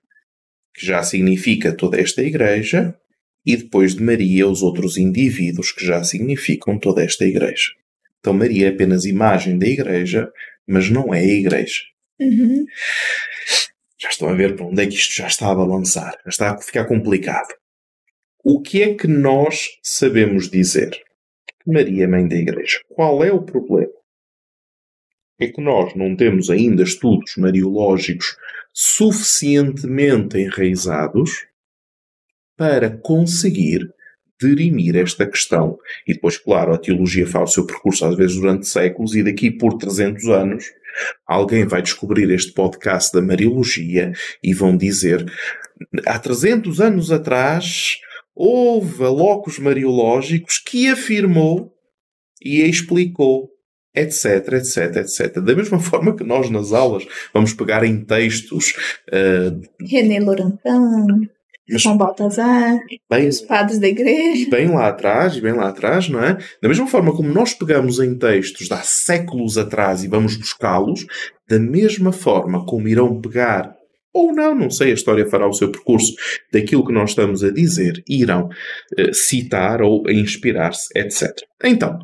que 0.78 0.86
já 0.86 1.02
significa 1.02 1.74
toda 1.74 2.00
esta 2.00 2.22
Igreja, 2.22 2.96
e 3.44 3.58
depois 3.58 3.96
de 3.96 4.04
Maria, 4.04 4.48
os 4.48 4.62
outros 4.62 4.96
indivíduos 4.96 5.72
que 5.72 5.84
já 5.84 6.04
significam 6.04 6.78
toda 6.78 7.04
esta 7.04 7.26
Igreja. 7.26 7.72
Então 8.20 8.32
Maria 8.34 8.68
é 8.68 8.70
apenas 8.70 9.06
imagem 9.06 9.58
da 9.58 9.66
Igreja, 9.66 10.32
mas 10.68 10.90
não 10.90 11.14
é 11.14 11.20
a 11.20 11.26
Igreja. 11.26 11.82
Uhum. 12.20 12.66
Já 14.00 14.10
estão 14.10 14.30
a 14.30 14.36
ver 14.36 14.56
para 14.56 14.66
onde 14.66 14.84
é 14.84 14.86
que 14.86 14.94
isto 14.94 15.16
já 15.16 15.26
está 15.26 15.50
a 15.52 15.56
balançar. 15.56 16.16
Já 16.26 16.30
está 16.30 16.52
a 16.52 16.62
ficar 16.62 16.86
complicado. 16.86 17.56
O 18.44 18.62
que 18.62 18.84
é 18.84 18.94
que 18.94 19.08
nós 19.08 19.70
sabemos 19.82 20.50
dizer? 20.50 20.92
Maria 21.66 22.04
é 22.04 22.08
mãe 22.08 22.28
da 22.28 22.36
Igreja. 22.36 22.80
Qual 22.88 23.24
é 23.24 23.32
o 23.32 23.42
problema? 23.42 23.92
É 25.40 25.48
que 25.48 25.62
nós 25.62 25.96
não 25.96 26.16
temos 26.16 26.52
ainda 26.52 26.84
estudos 26.84 27.36
mariológicos 27.38 28.38
suficientemente 28.74 30.38
enraizados 30.38 31.46
para 32.58 32.90
conseguir 32.90 33.88
dirimir 34.40 34.96
esta 34.96 35.26
questão. 35.26 35.78
E 36.08 36.14
depois, 36.14 36.38
claro, 36.38 36.74
a 36.74 36.78
teologia 36.78 37.26
faz 37.26 37.52
o 37.52 37.54
seu 37.54 37.66
percurso 37.66 38.06
às 38.06 38.16
vezes 38.16 38.36
durante 38.36 38.68
séculos 38.68 39.16
e 39.16 39.24
daqui 39.24 39.52
por 39.52 39.78
300 39.78 40.26
anos 40.30 40.66
alguém 41.26 41.66
vai 41.66 41.82
descobrir 41.82 42.30
este 42.32 42.54
podcast 42.54 43.14
da 43.14 43.22
Mariologia 43.22 44.12
e 44.44 44.54
vão 44.54 44.76
dizer 44.76 45.26
há 46.06 46.18
300 46.18 46.82
anos 46.82 47.12
atrás 47.12 47.98
houve 48.34 49.04
locos 49.04 49.60
mariológicos 49.60 50.58
que 50.58 50.88
afirmou 50.88 51.72
e 52.42 52.62
explicou 52.62 53.50
etc, 53.98 54.54
etc, 54.54 54.96
etc. 54.98 55.40
Da 55.40 55.56
mesma 55.56 55.80
forma 55.82 56.16
que 56.16 56.24
nós 56.24 56.50
nas 56.50 56.74
aulas 56.74 57.06
vamos 57.34 57.54
pegar 57.54 57.84
em 57.84 58.04
textos 58.04 58.74
uh, 59.10 59.62
René 59.86 60.20
Laurentin, 60.20 61.30
mas, 61.70 61.82
João 61.82 61.98
Baltazar, 61.98 62.80
bem, 63.10 63.28
os 63.28 63.42
padres 63.42 63.78
da 63.78 63.88
igreja. 63.88 64.50
Bem 64.50 64.70
lá 64.70 64.88
atrás, 64.88 65.36
e 65.36 65.42
bem 65.42 65.52
lá 65.52 65.68
atrás, 65.68 66.08
não 66.08 66.24
é? 66.24 66.38
Da 66.62 66.70
mesma 66.70 66.88
forma 66.88 67.14
como 67.14 67.28
nós 67.28 67.54
pegamos 67.54 68.00
em 68.00 68.18
textos 68.18 68.68
de 68.68 68.74
há 68.74 68.78
séculos 68.78 69.58
atrás 69.58 70.02
e 70.04 70.08
vamos 70.08 70.38
buscá-los, 70.38 71.06
da 71.50 71.60
mesma 71.60 72.14
forma 72.14 72.66
como 72.66 72.88
irão 72.88 73.20
pegar, 73.20 73.76
ou 74.14 74.34
não, 74.34 74.56
não 74.56 74.70
sei, 74.70 74.92
a 74.92 74.94
história 74.94 75.30
fará 75.30 75.46
o 75.46 75.54
seu 75.54 75.70
percurso 75.70 76.14
daquilo 76.54 76.86
que 76.86 76.94
nós 76.94 77.10
estamos 77.10 77.44
a 77.44 77.52
dizer, 77.52 78.02
e 78.08 78.22
irão 78.22 78.48
uh, 78.48 79.14
citar 79.14 79.82
ou 79.82 80.10
inspirar-se, 80.10 80.88
etc. 80.98 81.34
Então, 81.62 82.00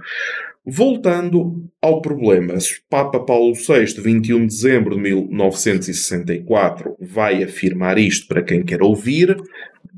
Voltando 0.66 1.70
ao 1.82 2.02
problema, 2.02 2.58
se 2.58 2.82
Papa 2.90 3.20
Paulo 3.20 3.54
VI, 3.54 4.02
21 4.02 4.40
de 4.40 4.46
dezembro 4.48 4.96
de 4.96 5.02
1964, 5.02 6.96
vai 7.02 7.44
afirmar 7.44 7.98
isto 7.98 8.28
para 8.28 8.42
quem 8.42 8.64
quer 8.64 8.82
ouvir, 8.82 9.36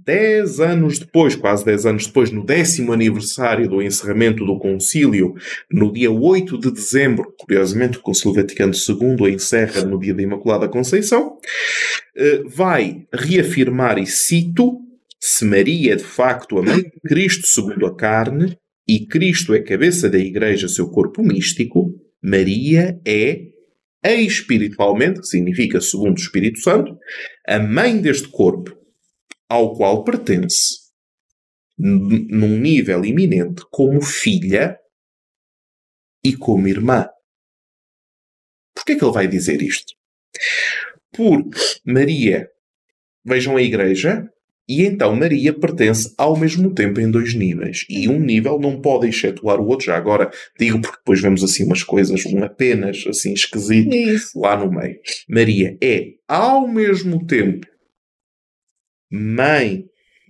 dez 0.03 0.59
anos 0.59 0.97
depois, 0.97 1.35
quase 1.35 1.63
dez 1.63 1.85
anos 1.85 2.07
depois, 2.07 2.31
no 2.31 2.43
décimo 2.43 2.91
aniversário 2.93 3.69
do 3.69 3.79
encerramento 3.79 4.43
do 4.43 4.57
concílio, 4.57 5.35
no 5.71 5.93
dia 5.93 6.11
8 6.11 6.57
de 6.59 6.71
dezembro, 6.71 7.31
curiosamente 7.39 7.99
o 7.99 8.01
Concílio 8.01 8.33
Vaticano 8.35 8.73
II 8.73 9.31
encerra 9.31 9.83
no 9.83 9.99
dia 9.99 10.15
da 10.15 10.23
Imaculada 10.23 10.67
Conceição, 10.67 11.37
eh, 12.17 12.41
vai 12.47 13.05
reafirmar, 13.13 13.99
e 13.99 14.07
cito, 14.07 14.79
se 15.19 15.45
Maria 15.45 15.93
é 15.93 15.95
de 15.95 16.03
facto 16.03 16.57
a 16.57 16.63
mãe 16.63 16.81
de 16.81 16.99
Cristo 17.07 17.45
segundo 17.45 17.85
a 17.85 17.95
carne, 17.95 18.57
e 18.87 19.05
Cristo 19.07 19.53
é 19.53 19.61
cabeça 19.61 20.09
da 20.09 20.17
Igreja, 20.17 20.67
seu 20.67 20.89
corpo 20.89 21.23
místico, 21.23 21.93
Maria 22.21 22.99
é, 23.05 23.51
espiritualmente, 24.03 25.21
que 25.21 25.27
significa 25.27 25.81
segundo 25.81 26.17
o 26.17 26.21
Espírito 26.21 26.59
Santo, 26.59 26.97
a 27.47 27.59
mãe 27.59 27.99
deste 27.99 28.27
corpo, 28.27 28.77
ao 29.49 29.75
qual 29.75 30.03
pertence, 30.03 30.85
num 31.77 32.59
nível 32.59 33.03
iminente, 33.03 33.63
como 33.71 34.01
filha 34.01 34.77
e 36.23 36.35
como 36.35 36.67
irmã. 36.67 37.07
Porquê 38.75 38.93
é 38.93 38.95
que 38.95 39.03
ele 39.03 39.13
vai 39.13 39.27
dizer 39.27 39.61
isto? 39.61 39.93
Porque 41.11 41.59
Maria, 41.85 42.49
vejam 43.23 43.57
a 43.57 43.61
Igreja, 43.61 44.29
e 44.67 44.83
então 44.83 45.15
Maria 45.15 45.53
pertence 45.53 46.13
ao 46.17 46.37
mesmo 46.37 46.73
tempo 46.73 46.99
em 46.99 47.09
dois 47.09 47.35
níveis. 47.35 47.85
E 47.89 48.09
um 48.09 48.19
nível 48.19 48.59
não 48.59 48.81
pode 48.81 49.07
excetuar 49.07 49.59
o 49.59 49.67
outro. 49.67 49.85
Já 49.85 49.95
agora 49.95 50.31
digo 50.59 50.81
porque 50.81 50.97
depois 50.97 51.21
vemos 51.21 51.43
assim 51.43 51.63
umas 51.63 51.83
coisas, 51.83 52.25
um 52.25 52.43
apenas 52.43 53.05
assim 53.07 53.33
esquisito 53.33 53.93
Isso. 53.93 54.39
lá 54.39 54.57
no 54.57 54.71
meio. 54.71 54.99
Maria 55.29 55.77
é 55.81 56.13
ao 56.27 56.67
mesmo 56.67 57.25
tempo 57.25 57.67
mãe 59.11 59.85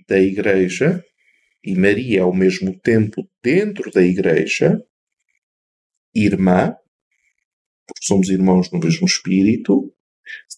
da 0.08 0.20
igreja 0.20 1.04
e 1.64 1.74
Maria 1.74 2.20
é 2.20 2.22
ao 2.22 2.34
mesmo 2.34 2.78
tempo 2.80 3.28
dentro 3.42 3.90
da 3.90 4.04
igreja 4.04 4.80
irmã, 6.14 6.76
porque 7.88 8.06
somos 8.06 8.30
irmãos 8.30 8.72
no 8.72 8.80
mesmo 8.80 9.06
espírito, 9.06 9.95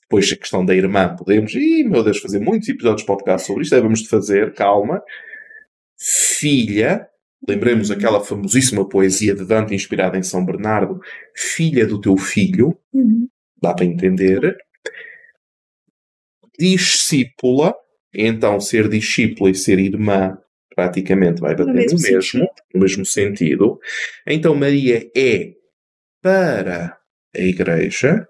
depois 0.10 0.32
a 0.32 0.38
questão 0.38 0.66
da 0.66 0.74
irmã, 0.74 1.14
podemos, 1.16 1.54
e 1.54 1.84
meu 1.84 2.02
Deus, 2.02 2.20
fazer 2.20 2.40
muitos 2.40 2.70
episódios 2.70 3.02
de 3.02 3.08
podcast 3.08 3.46
sobre 3.46 3.64
isto, 3.64 3.76
devemos 3.76 4.00
de 4.00 4.08
fazer, 4.08 4.54
calma. 4.54 5.04
Filha, 6.00 7.06
lembremos 7.46 7.92
aquela 7.92 8.24
famosíssima 8.24 8.88
poesia 8.88 9.36
de 9.36 9.44
Dante 9.44 9.76
inspirada 9.76 10.18
em 10.18 10.24
São 10.24 10.46
Bernardo, 10.46 11.00
filha 11.36 11.86
do 11.86 12.00
teu 12.00 12.16
filho, 12.16 12.78
uhum. 12.94 13.28
dá 13.62 13.74
para 13.74 13.84
entender. 13.84 14.56
Discípula, 16.58 17.76
então 18.14 18.62
ser 18.62 18.88
discípula 18.88 19.52
e 19.52 19.56
ser 19.56 19.78
irmã 19.78 20.38
praticamente 20.74 21.42
vai 21.42 21.54
bater 21.54 21.68
no 21.68 21.74
mesmo, 21.74 21.98
no 21.98 22.04
mesmo, 22.04 22.50
no 22.74 22.80
mesmo 22.80 23.06
sentido. 23.06 23.78
Então 24.26 24.56
Maria 24.56 25.10
é 25.16 25.52
para 26.22 26.98
a 27.36 27.40
Igreja, 27.40 28.28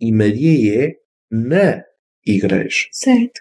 e 0.00 0.12
Maria 0.12 0.86
é 0.86 0.94
na 1.30 1.84
Igreja. 2.26 2.86
Certo. 2.92 3.40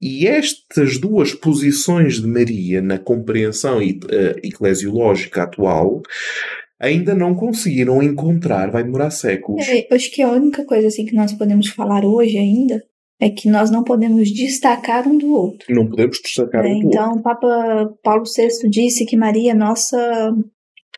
E 0.00 0.26
estas 0.26 0.98
duas 0.98 1.32
posições 1.32 2.20
de 2.20 2.26
Maria 2.26 2.82
na 2.82 2.98
compreensão 2.98 3.78
uh, 3.78 3.80
eclesiológica 4.42 5.44
atual 5.44 6.02
ainda 6.80 7.14
não 7.14 7.36
conseguiram 7.36 8.02
encontrar, 8.02 8.72
vai 8.72 8.82
demorar 8.82 9.10
séculos. 9.10 9.64
É, 9.68 9.86
acho 9.92 10.10
que 10.10 10.20
a 10.20 10.32
única 10.32 10.64
coisa 10.64 10.88
assim 10.88 11.06
que 11.06 11.14
nós 11.14 11.32
podemos 11.32 11.68
falar 11.68 12.04
hoje 12.04 12.36
ainda 12.36 12.82
é 13.20 13.30
que 13.30 13.48
nós 13.48 13.70
não 13.70 13.84
podemos 13.84 14.28
destacar 14.32 15.06
um 15.06 15.16
do 15.16 15.32
outro. 15.32 15.72
Não 15.72 15.88
podemos 15.88 16.18
destacar 16.20 16.66
é, 16.66 16.70
um 16.70 16.80
do 16.80 16.88
então, 16.88 17.10
outro. 17.10 17.20
Então, 17.20 17.22
Papa 17.22 17.94
Paulo 18.02 18.24
VI 18.24 18.68
disse 18.68 19.06
que 19.06 19.16
Maria 19.16 19.52
é 19.52 19.54
nossa 19.54 20.34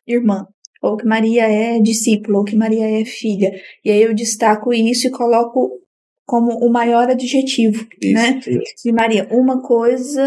irmã 0.07 0.47
ou 0.85 0.99
que 0.99 1.07
Maria 1.07 1.45
é 1.49 1.81
discípula, 1.81 2.39
ou 2.39 2.45
que 2.45 2.55
Maria 2.55 3.01
é 3.01 3.07
filha. 3.07 3.59
E 3.83 3.91
aí 3.91 4.03
eu 4.03 4.15
destaco 4.15 4.73
isso 4.73 5.07
e 5.07 5.11
coloco 5.11 5.81
como 6.27 6.59
o 6.59 6.71
maior 6.71 7.09
adjetivo, 7.09 7.89
isso, 8.03 8.13
né? 8.13 8.41
Isso. 8.47 8.85
De 8.85 8.93
Maria. 8.93 9.27
Uma 9.31 9.63
coisa. 9.63 10.23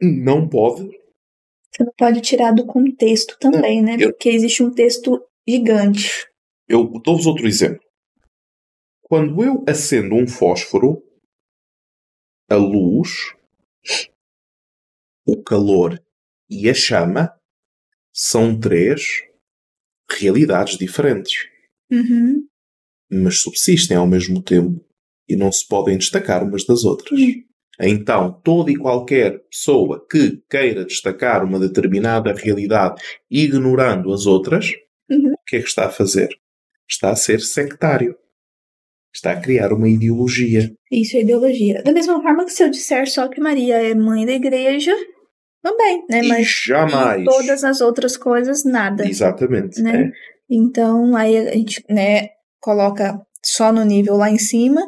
Não 0.00 0.48
pode. 0.48 0.90
Você 1.70 1.84
não 1.84 1.92
pode 1.96 2.20
tirar 2.20 2.52
do 2.52 2.66
contexto 2.66 3.36
também, 3.38 3.80
não, 3.80 3.96
né? 3.96 3.96
Eu, 4.00 4.10
Porque 4.10 4.28
existe 4.28 4.62
um 4.62 4.72
texto 4.72 5.24
gigante. 5.48 6.26
Eu 6.68 6.84
dou-vos 7.04 7.26
outro 7.26 7.46
exemplo. 7.46 7.80
Quando 9.02 9.44
eu 9.44 9.62
acendo 9.68 10.16
um 10.16 10.26
fósforo, 10.26 11.00
a 12.50 12.56
luz, 12.56 13.34
o 15.24 15.40
calor 15.40 16.02
e 16.50 16.68
a 16.68 16.74
chama 16.74 17.32
são 18.12 18.58
três 18.58 19.31
realidades 20.18 20.76
diferentes. 20.76 21.46
Uhum. 21.90 22.44
Mas 23.10 23.40
subsistem 23.40 23.96
ao 23.96 24.06
mesmo 24.06 24.42
tempo 24.42 24.84
e 25.28 25.36
não 25.36 25.52
se 25.52 25.66
podem 25.66 25.98
destacar 25.98 26.42
umas 26.42 26.64
das 26.64 26.84
outras. 26.84 27.18
Uhum. 27.18 27.42
Então, 27.80 28.40
toda 28.44 28.70
e 28.70 28.76
qualquer 28.76 29.40
pessoa 29.50 30.06
que 30.10 30.42
queira 30.48 30.84
destacar 30.84 31.44
uma 31.44 31.58
determinada 31.58 32.32
realidade 32.32 33.02
ignorando 33.30 34.12
as 34.12 34.26
outras, 34.26 34.72
Uhum. 35.10 35.32
o 35.32 35.44
que 35.46 35.56
é 35.56 35.60
que 35.60 35.68
está 35.68 35.86
a 35.86 35.90
fazer? 35.90 36.28
Está 36.88 37.10
a 37.10 37.16
ser 37.16 37.40
sectário. 37.40 38.16
Está 39.14 39.32
a 39.32 39.40
criar 39.40 39.72
uma 39.72 39.88
ideologia. 39.88 40.72
Isso 40.90 41.16
é 41.16 41.20
ideologia. 41.20 41.82
Da 41.82 41.92
mesma 41.92 42.22
forma 42.22 42.44
que 42.46 42.52
se 42.52 42.62
eu 42.62 42.70
disser 42.70 43.06
só 43.10 43.28
que 43.28 43.40
Maria 43.40 43.76
é 43.76 43.94
mãe 43.94 44.24
da 44.24 44.32
igreja, 44.32 44.94
também, 45.62 46.04
né? 46.10 46.24
E 46.24 46.28
Mas 46.28 46.48
jamais. 46.66 47.24
todas 47.24 47.62
as 47.64 47.80
outras 47.80 48.16
coisas, 48.16 48.64
nada. 48.64 49.08
Exatamente. 49.08 49.80
Né? 49.80 50.04
é. 50.04 50.10
Então, 50.50 51.16
aí 51.16 51.36
a 51.36 51.52
gente, 51.52 51.84
né, 51.88 52.28
coloca 52.60 53.18
só 53.42 53.72
no 53.72 53.84
nível 53.84 54.16
lá 54.16 54.30
em 54.30 54.38
cima 54.38 54.80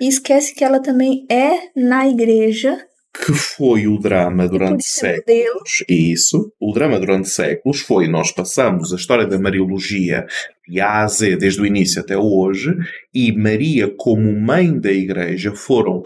e 0.00 0.08
esquece 0.08 0.54
que 0.54 0.64
ela 0.64 0.80
também 0.80 1.26
é 1.30 1.70
na 1.76 2.08
igreja. 2.08 2.78
Que 3.12 3.32
foi 3.32 3.88
o 3.88 3.98
drama 3.98 4.48
durante 4.48 4.86
é 4.86 4.88
séculos. 4.88 5.84
Isso. 5.88 6.52
O 6.60 6.72
drama 6.72 6.98
durante 6.98 7.28
séculos 7.28 7.80
foi 7.80 8.06
nós 8.06 8.30
passamos 8.30 8.92
a 8.92 8.96
história 8.96 9.26
da 9.26 9.38
Mariologia 9.38 10.26
de 10.66 10.80
A 10.80 11.02
a 11.02 11.08
Z 11.08 11.36
desde 11.36 11.60
o 11.60 11.66
início 11.66 12.00
até 12.00 12.16
hoje 12.16 12.72
e 13.12 13.32
Maria 13.32 13.92
como 13.96 14.32
mãe 14.40 14.78
da 14.78 14.92
Igreja 14.92 15.52
foram 15.54 16.02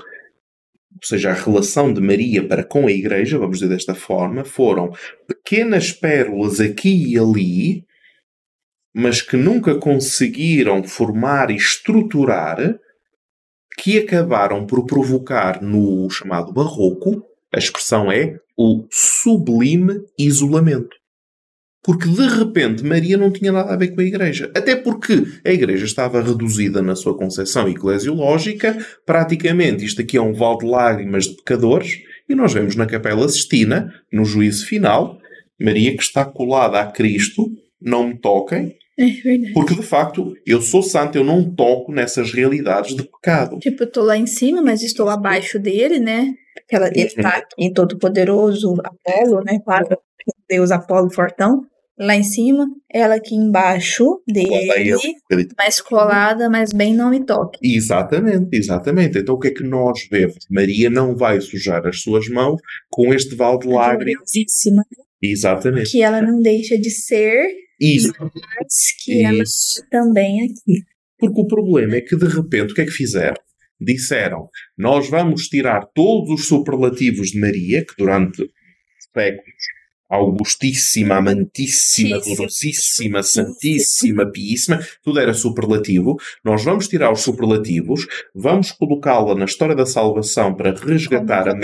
seja, 1.06 1.30
a 1.30 1.34
relação 1.34 1.92
de 1.92 2.00
Maria 2.00 2.46
para 2.46 2.64
com 2.64 2.86
a 2.86 2.92
Igreja, 2.92 3.38
vamos 3.38 3.58
dizer 3.58 3.68
desta 3.68 3.94
forma, 3.94 4.44
foram 4.44 4.92
pequenas 5.26 5.92
pérolas 5.92 6.60
aqui 6.60 7.12
e 7.12 7.18
ali, 7.18 7.84
mas 8.94 9.20
que 9.20 9.36
nunca 9.36 9.74
conseguiram 9.74 10.82
formar 10.84 11.50
e 11.50 11.56
estruturar, 11.56 12.78
que 13.76 13.98
acabaram 13.98 14.66
por 14.66 14.86
provocar 14.86 15.60
no 15.60 16.08
chamado 16.08 16.52
Barroco, 16.52 17.24
a 17.52 17.58
expressão 17.58 18.10
é 18.10 18.38
o 18.56 18.86
sublime 18.90 20.00
isolamento. 20.18 20.96
Porque 21.84 22.08
de 22.08 22.26
repente 22.26 22.82
Maria 22.82 23.18
não 23.18 23.30
tinha 23.30 23.52
nada 23.52 23.74
a 23.74 23.76
ver 23.76 23.88
com 23.94 24.00
a 24.00 24.04
Igreja. 24.04 24.50
Até 24.56 24.74
porque 24.74 25.22
a 25.44 25.50
Igreja 25.50 25.84
estava 25.84 26.22
reduzida 26.22 26.80
na 26.80 26.96
sua 26.96 27.14
concepção 27.16 27.68
eclesiológica, 27.68 28.76
praticamente 29.04 29.84
isto 29.84 30.00
aqui 30.00 30.16
é 30.16 30.22
um 30.22 30.32
val 30.32 30.56
de 30.58 30.66
lágrimas 30.66 31.24
de 31.26 31.36
pecadores, 31.36 31.98
e 32.28 32.34
nós 32.34 32.52
vemos 32.54 32.74
na 32.74 32.86
Capela 32.86 33.28
Sistina, 33.28 33.92
no 34.10 34.24
juízo 34.24 34.66
final, 34.66 35.18
Maria 35.60 35.94
que 35.94 36.02
está 36.02 36.24
colada 36.24 36.80
a 36.80 36.86
Cristo, 36.90 37.46
não 37.80 38.08
me 38.08 38.18
toquem, 38.18 38.74
É 38.98 39.52
porque 39.52 39.74
de 39.74 39.82
facto 39.82 40.32
eu 40.46 40.62
sou 40.62 40.82
santo, 40.82 41.18
eu 41.18 41.24
não 41.24 41.54
toco 41.54 41.92
nessas 41.92 42.32
realidades 42.32 42.96
de 42.96 43.02
pecado. 43.02 43.58
Tipo, 43.58 43.82
eu 43.82 43.90
tô 43.92 44.02
lá 44.02 44.16
em 44.16 44.26
cima, 44.26 44.62
mas 44.62 44.82
estou 44.82 45.08
abaixo 45.10 45.58
dele, 45.58 45.98
né? 46.00 46.32
Aquela, 46.56 46.88
ele 46.88 47.12
Uhum. 47.16 47.22
tá 47.22 47.28
aqui 47.36 47.72
todo 47.74 47.98
poderoso, 47.98 48.74
Apolo, 48.82 49.42
né? 49.44 49.58
Claro, 49.64 49.86
Deus 50.48 50.70
Apolo 50.70 51.10
fortão. 51.10 51.62
Lá 51.96 52.16
em 52.16 52.24
cima, 52.24 52.66
ela 52.90 53.14
aqui 53.14 53.36
embaixo 53.36 54.20
dele, 54.26 55.14
mais 55.56 55.80
colada, 55.80 56.50
mas 56.50 56.72
bem 56.72 56.92
não 56.92 57.10
me 57.10 57.24
toque. 57.24 57.58
Exatamente, 57.62 58.48
exatamente. 58.52 59.18
Então 59.18 59.36
o 59.36 59.38
que 59.38 59.48
é 59.48 59.50
que 59.52 59.62
nós 59.62 60.08
vemos? 60.10 60.38
Maria 60.50 60.90
não 60.90 61.16
vai 61.16 61.40
sujar 61.40 61.86
as 61.86 62.02
suas 62.02 62.28
mãos 62.28 62.60
com 62.90 63.14
este 63.14 63.36
val 63.36 63.60
de 63.60 63.68
lágrimas. 63.68 64.28
Exatamente. 65.22 65.92
Que 65.92 66.02
ela 66.02 66.20
não 66.20 66.40
deixa 66.40 66.76
de 66.76 66.90
ser, 66.90 67.46
Isso. 67.80 68.12
mas 68.18 68.92
que 69.04 69.22
ela 69.22 69.42
Isso. 69.42 69.80
também 69.88 70.42
aqui. 70.42 70.82
Porque 71.16 71.40
o 71.40 71.46
problema 71.46 71.94
é 71.94 72.00
que 72.00 72.16
de 72.16 72.26
repente 72.26 72.72
o 72.72 72.74
que 72.74 72.80
é 72.80 72.86
que 72.86 72.90
fizeram? 72.90 73.40
Disseram, 73.80 74.48
nós 74.76 75.08
vamos 75.08 75.48
tirar 75.48 75.86
todos 75.94 76.40
os 76.40 76.48
superlativos 76.48 77.28
de 77.28 77.40
Maria, 77.40 77.84
que 77.84 77.94
durante 77.96 78.44
séculos, 79.12 79.54
augustíssima, 80.14 81.16
amantíssima, 81.16 82.20
gloriosíssima, 82.20 83.22
santíssima, 83.22 84.30
piíssima, 84.30 84.80
tudo 85.02 85.20
era 85.20 85.34
superlativo. 85.34 86.16
Nós 86.44 86.64
vamos 86.64 86.88
tirar 86.88 87.12
os 87.12 87.20
superlativos, 87.20 88.06
vamos 88.34 88.72
colocá-la 88.72 89.34
na 89.34 89.44
história 89.44 89.74
da 89.74 89.86
salvação 89.86 90.54
para 90.54 90.74
resgatar 90.74 91.48
a 91.48 91.54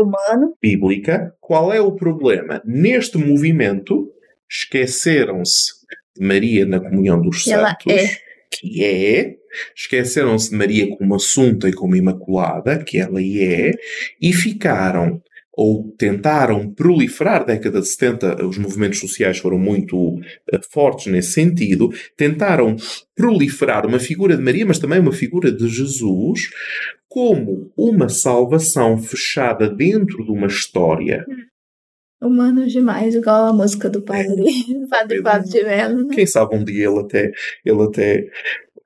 humano. 0.00 0.54
bíblica. 0.60 1.34
Qual 1.40 1.72
é 1.72 1.80
o 1.80 1.92
problema? 1.92 2.62
Neste 2.64 3.18
movimento, 3.18 4.10
esqueceram-se 4.50 5.84
de 6.16 6.24
Maria 6.24 6.64
na 6.64 6.80
comunhão 6.80 7.20
dos 7.20 7.44
santos, 7.44 7.92
é. 7.92 8.16
que 8.50 8.84
é, 8.84 9.34
esqueceram-se 9.76 10.50
de 10.50 10.56
Maria 10.56 10.96
como 10.96 11.14
assunta 11.14 11.68
e 11.68 11.72
como 11.72 11.96
imaculada, 11.96 12.82
que 12.84 12.98
ela 12.98 13.20
é, 13.20 13.72
e 14.20 14.32
ficaram 14.32 15.20
ou 15.56 15.94
tentaram 15.96 16.72
proliferar, 16.72 17.44
década 17.44 17.80
de 17.80 17.86
70, 17.86 18.44
os 18.46 18.58
movimentos 18.58 18.98
sociais 18.98 19.38
foram 19.38 19.58
muito 19.58 20.18
eh, 20.52 20.60
fortes 20.70 21.06
nesse 21.06 21.32
sentido, 21.32 21.90
tentaram 22.16 22.76
proliferar 23.14 23.86
uma 23.86 23.98
figura 23.98 24.36
de 24.36 24.42
Maria, 24.42 24.66
mas 24.66 24.78
também 24.78 24.98
uma 24.98 25.12
figura 25.12 25.52
de 25.52 25.68
Jesus, 25.68 26.50
como 27.08 27.72
uma 27.76 28.08
salvação 28.08 28.98
fechada 28.98 29.68
dentro 29.68 30.24
de 30.24 30.32
uma 30.32 30.48
história. 30.48 31.24
Humano 32.20 32.66
demais, 32.66 33.14
igual 33.14 33.46
a 33.46 33.52
música 33.52 33.88
do 33.88 34.02
padre, 34.02 34.34
do 34.34 34.88
padre 35.22 35.48
de 35.48 35.62
Mello, 35.62 36.08
né? 36.08 36.14
Quem 36.14 36.26
sabe 36.26 36.56
um 36.56 36.64
dia 36.64 36.88
ele 36.88 37.00
até, 37.00 37.30
ele 37.64 37.82
até, 37.82 38.26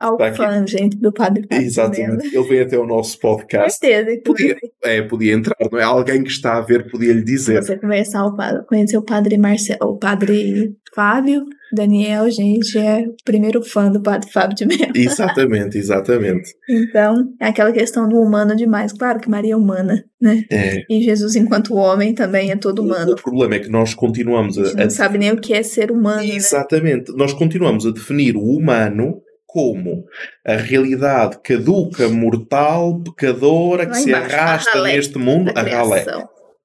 Ao 0.01 0.17
Tá 0.17 0.33
fã, 0.33 0.65
gente, 0.67 0.97
do 0.97 1.13
padre 1.13 1.45
Mello. 1.51 1.63
exatamente, 1.63 2.35
ele 2.35 2.49
vem 2.49 2.61
até 2.61 2.79
o 2.79 2.87
nosso 2.87 3.19
podcast. 3.19 3.79
Certeza 3.79 4.21
Podia, 4.25 4.57
é, 4.85 5.03
podia 5.03 5.33
entrar, 5.33 5.57
não 5.71 5.79
é? 5.79 5.83
Alguém 5.83 6.23
que 6.23 6.31
está 6.31 6.57
a 6.57 6.61
ver 6.61 6.89
podia 6.91 7.13
lhe 7.13 7.25
dizer. 7.25 7.63
você 7.63 7.77
conversar 7.77 8.25
o 8.25 8.37
padre, 8.37 8.65
conhecer 8.67 8.97
o 8.97 9.03
padre 9.03 9.37
Marcelo, 9.37 9.93
o 9.93 9.99
padre 9.99 10.77
Fábio, 10.95 11.45
Daniel, 11.73 12.31
gente, 12.31 12.79
é 12.79 13.01
o 13.01 13.15
primeiro 13.25 13.63
fã 13.63 13.91
do 13.91 14.01
padre 14.01 14.31
Fábio 14.31 14.57
de 14.57 14.67
Mello. 14.67 14.93
Exatamente, 14.95 15.77
exatamente. 15.79 16.55
Então, 16.69 17.33
é 17.41 17.47
aquela 17.47 17.73
questão 17.73 18.09
do 18.09 18.21
humano 18.21 18.55
demais. 18.55 18.93
Claro 18.93 19.19
que 19.21 19.29
Maria 19.29 19.55
é 19.55 19.57
humana, 19.57 20.05
né? 20.21 20.45
É. 20.51 20.85
E 20.89 21.03
Jesus, 21.03 21.35
enquanto 21.35 21.75
homem, 21.75 22.15
também 22.15 22.51
é 22.51 22.57
todo 22.57 22.83
humano. 22.83 23.13
O 23.13 23.17
problema 23.17 23.55
é 23.57 23.59
que 23.59 23.69
nós 23.69 23.95
continuamos 23.95 24.59
A 24.59 24.63
a, 24.63 24.65
gente 24.65 24.81
a 24.81 24.85
não 24.85 24.91
sabe 24.91 25.19
nem 25.19 25.33
o 25.33 25.41
que 25.41 25.53
é 25.53 25.63
ser 25.63 25.91
humano, 25.91 26.23
né? 26.23 26.37
Exatamente. 26.37 27.13
Nós 27.17 27.33
continuamos 27.33 27.87
a 27.87 27.91
definir 27.91 28.37
o 28.37 28.43
humano 28.43 29.21
como 29.49 30.05
a 30.47 30.57
realidade 30.57 31.39
caduca, 31.43 32.07
mortal, 32.07 33.01
pecadora, 33.03 33.87
que 33.87 33.93
Lá 33.93 33.99
se 33.99 34.11
embaixo, 34.11 34.37
a 34.37 34.39
arrasta 34.39 34.83
neste 34.83 35.19
mundo, 35.19 35.55
Da 35.55 35.63
a 35.63 35.65
ralé. 35.65 36.05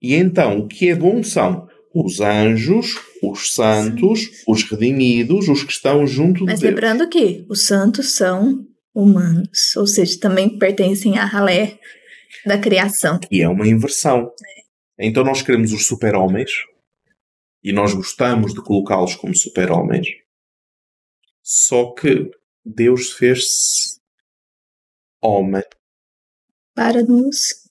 E 0.02 0.15
então, 0.15 0.60
o 0.60 0.67
que 0.67 0.89
é 0.89 0.96
bom 0.96 1.24
são 1.24 1.65
os 1.96 2.19
anjos, 2.19 3.00
os 3.24 3.54
santos, 3.54 4.43
os 4.46 4.63
redimidos, 4.63 5.48
os 5.48 5.63
que 5.63 5.72
estão 5.72 6.06
junto 6.06 6.43
Mas 6.43 6.60
de 6.60 6.65
Deus. 6.65 6.74
lembrando 6.74 7.08
que 7.08 7.46
os 7.48 7.65
santos 7.65 8.15
são 8.15 8.67
humanos, 8.93 9.76
ou 9.78 9.88
seja, 9.88 10.19
também 10.19 10.58
pertencem 10.58 11.17
à 11.17 11.24
ralé 11.24 11.80
da 12.46 12.58
criação. 12.58 13.17
E 13.32 13.41
é 13.41 13.48
uma 13.48 13.65
inversão. 13.65 14.30
Então 15.00 15.24
nós 15.24 15.41
queremos 15.41 15.72
os 15.72 15.86
super-homens 15.86 16.52
e 17.63 17.72
nós 17.72 17.93
gostamos 17.93 18.54
de 18.54 18.62
colocá-los 18.62 19.15
como 19.15 19.34
super-homens. 19.34 20.08
Só 21.41 21.93
que 21.93 22.30
Deus 22.65 23.12
fez-se 23.12 23.99
homem. 25.21 25.63
Para 26.76 27.04
nos 27.04 27.63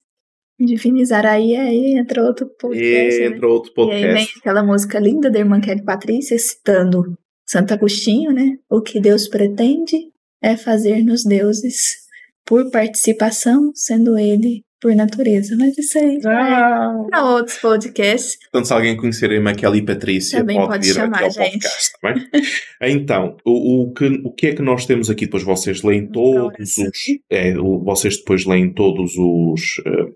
divinizar. 0.59 1.26
Aí, 1.26 1.57
aí 1.57 1.98
entra 1.98 2.22
outro 2.24 2.46
podcast. 2.59 3.16
E 3.16 3.20
né? 3.20 3.37
entra 3.37 3.48
outro 3.48 3.72
E 3.76 3.81
aí 3.90 4.02
vem 4.02 4.12
podcast. 4.12 4.38
aquela 4.38 4.62
música 4.62 4.98
linda 4.98 5.31
da 5.31 5.38
irmã 5.38 5.61
Kelly 5.61 5.85
Patrícia 5.85 6.38
citando 6.38 7.18
Santo 7.46 7.74
Agostinho, 7.74 8.33
né? 8.33 8.59
O 8.70 8.81
que 8.81 9.00
Deus 9.00 9.28
pretende 9.28 10.12
é 10.40 10.57
fazer-nos 10.57 11.24
deuses 11.24 12.02
por 12.44 12.70
participação, 12.70 13.72
sendo 13.74 14.18
ele 14.18 14.64
por 14.83 14.95
natureza. 14.95 15.57
Mas 15.57 15.79
isso 15.79 15.97
aí 15.99 16.21
já 16.21 16.31
é 16.33 16.53
Ah. 16.53 16.95
para 17.09 17.25
outros 17.25 17.57
podcasts. 17.59 18.37
Portanto, 18.40 18.66
se 18.66 18.73
alguém 18.75 18.97
conhecer 18.97 19.33
a 19.33 19.40
Maquela 19.40 19.77
e 19.77 19.83
Patrícia, 19.83 20.40
Também 20.40 20.57
pode, 20.57 20.68
pode 20.71 20.87
vir 20.88 20.95
chamar, 20.95 21.14
aqui 21.16 21.25
ao 21.25 21.31
gente. 21.31 21.53
podcast. 21.53 21.92
tá 21.92 22.12
bem? 22.12 22.29
então, 22.83 23.37
o, 23.45 23.83
o 23.85 23.92
que, 23.95 24.07
o 24.25 24.33
que 24.33 24.47
é 24.49 24.55
que 24.55 24.62
nós 24.62 24.85
temos 24.85 25.09
aqui? 25.09 25.25
Depois 25.27 25.45
vocês 25.45 25.83
leem 25.83 26.07
todos 26.09 26.77
os. 26.77 26.99
É, 27.31 27.55
vocês 27.55 28.16
depois 28.18 28.45
leem 28.45 28.73
todos 28.75 29.12
os. 29.16 29.62
eh, 29.87 30.07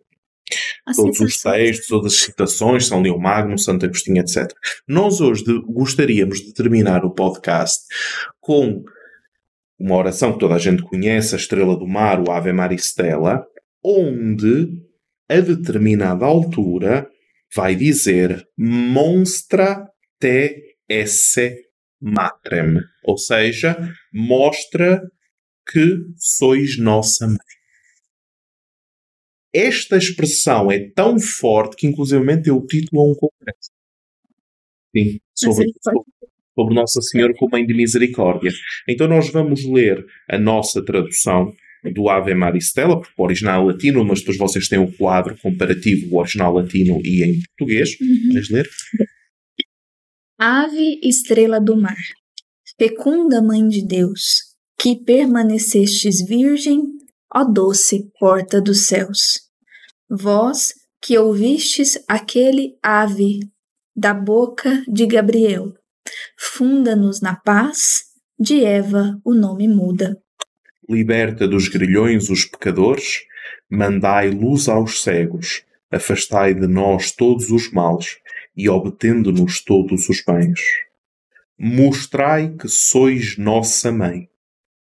As 0.87 0.96
todos 0.96 1.18
os 1.20 1.40
textos, 1.40 1.87
todas 1.88 2.12
as 2.12 2.18
citações, 2.20 2.87
São 2.87 3.00
Leão 3.02 3.18
Magno, 3.18 3.59
Santo 3.59 3.85
Agostinho, 3.87 4.20
etc. 4.20 4.46
Nós 4.87 5.20
hoje 5.20 5.42
de- 5.44 5.61
gostaríamos 5.66 6.38
de 6.40 6.52
terminar 6.55 7.05
o 7.05 7.11
podcast 7.11 7.79
com 8.40 8.85
uma 9.79 9.96
oração 9.96 10.33
que 10.33 10.38
toda 10.38 10.55
a 10.55 10.59
gente 10.59 10.83
conhece, 10.83 11.35
a 11.35 11.38
Estrela 11.38 11.76
do 11.76 11.87
Mar, 11.87 12.20
o 12.20 12.31
Ave 12.31 12.52
Maria 12.52 12.79
Stella, 12.79 13.44
onde, 13.87 14.83
a 15.29 15.38
determinada 15.38 16.27
altura, 16.27 17.09
vai 17.55 17.77
dizer 17.77 18.44
Monstra 18.59 19.87
te 20.20 20.77
esse 20.88 21.57
matrem. 22.01 22.81
Ou 23.05 23.16
seja, 23.16 23.77
mostra 24.12 25.01
que 25.70 25.99
sois 26.16 26.77
nossa 26.79 27.29
mãe. 27.29 27.37
esta 29.55 29.96
expressão 29.96 30.70
é 30.70 30.90
tão 30.90 31.18
forte 31.18 31.77
que, 31.77 31.87
inclusive, 31.87 32.37
deu 32.37 32.66
título 32.66 33.01
a 33.01 33.05
um 33.05 33.14
congresso. 33.14 33.70
Sim, 34.94 35.18
sobre, 35.35 35.72
sobre, 35.83 36.11
sobre 36.55 36.75
Nossa 36.75 37.01
Senhora 37.01 37.33
como 37.38 37.53
Mãe 37.53 37.64
de 37.64 37.75
Misericórdia. 37.75 38.51
Então, 38.88 39.09
nós 39.09 39.31
vamos 39.31 39.64
ler 39.64 40.05
a 40.29 40.38
nossa 40.38 40.85
tradução 40.85 41.53
do 41.84 42.08
Ave 42.08 42.34
Maristela, 42.34 42.98
porque 43.00 43.14
o 43.16 43.24
original 43.24 43.62
é 43.62 43.72
latino, 43.72 44.04
mas 44.04 44.20
depois 44.20 44.38
vocês 44.38 44.68
têm 44.68 44.78
o 44.78 44.92
quadro 44.96 45.36
comparativo 45.40 46.08
do 46.08 46.16
original 46.16 46.54
latino 46.54 47.00
e 47.04 47.24
em 47.24 47.40
português. 47.42 47.90
Uhum. 48.00 48.40
Ler? 48.50 48.68
Ave 50.38 51.00
estrela 51.02 51.60
do 51.60 51.76
mar, 51.76 51.96
fecunda 52.78 53.42
Mãe 53.42 53.66
de 53.66 53.86
Deus, 53.86 54.42
que 54.78 54.96
permanecestes 54.96 56.26
virgem, 56.26 56.82
ó 57.34 57.44
doce 57.44 58.10
porta 58.18 58.60
dos 58.60 58.86
céus. 58.86 59.40
Vós 60.08 60.72
que 61.02 61.16
ouvistes 61.18 61.98
aquele 62.08 62.76
ave 62.82 63.40
da 63.94 64.12
boca 64.12 64.82
de 64.86 65.06
Gabriel, 65.06 65.72
funda-nos 66.38 67.20
na 67.20 67.34
paz, 67.34 68.04
de 68.38 68.62
Eva 68.62 69.18
o 69.24 69.32
nome 69.32 69.66
muda 69.66 70.20
liberta 70.88 71.46
dos 71.46 71.68
grilhões 71.68 72.31
os 72.31 72.44
pecadores, 72.44 73.25
mandai 73.70 74.31
luz 74.31 74.68
aos 74.68 75.03
cegos, 75.03 75.62
afastai 75.90 76.55
de 76.55 76.66
nós 76.66 77.11
todos 77.11 77.51
os 77.51 77.70
males 77.72 78.18
e 78.57 78.68
obtendo-nos 78.68 79.62
todos 79.62 80.09
os 80.09 80.22
bens. 80.25 80.61
Mostrai 81.59 82.51
que 82.51 82.68
sois 82.68 83.37
nossa 83.37 83.90
mãe, 83.90 84.29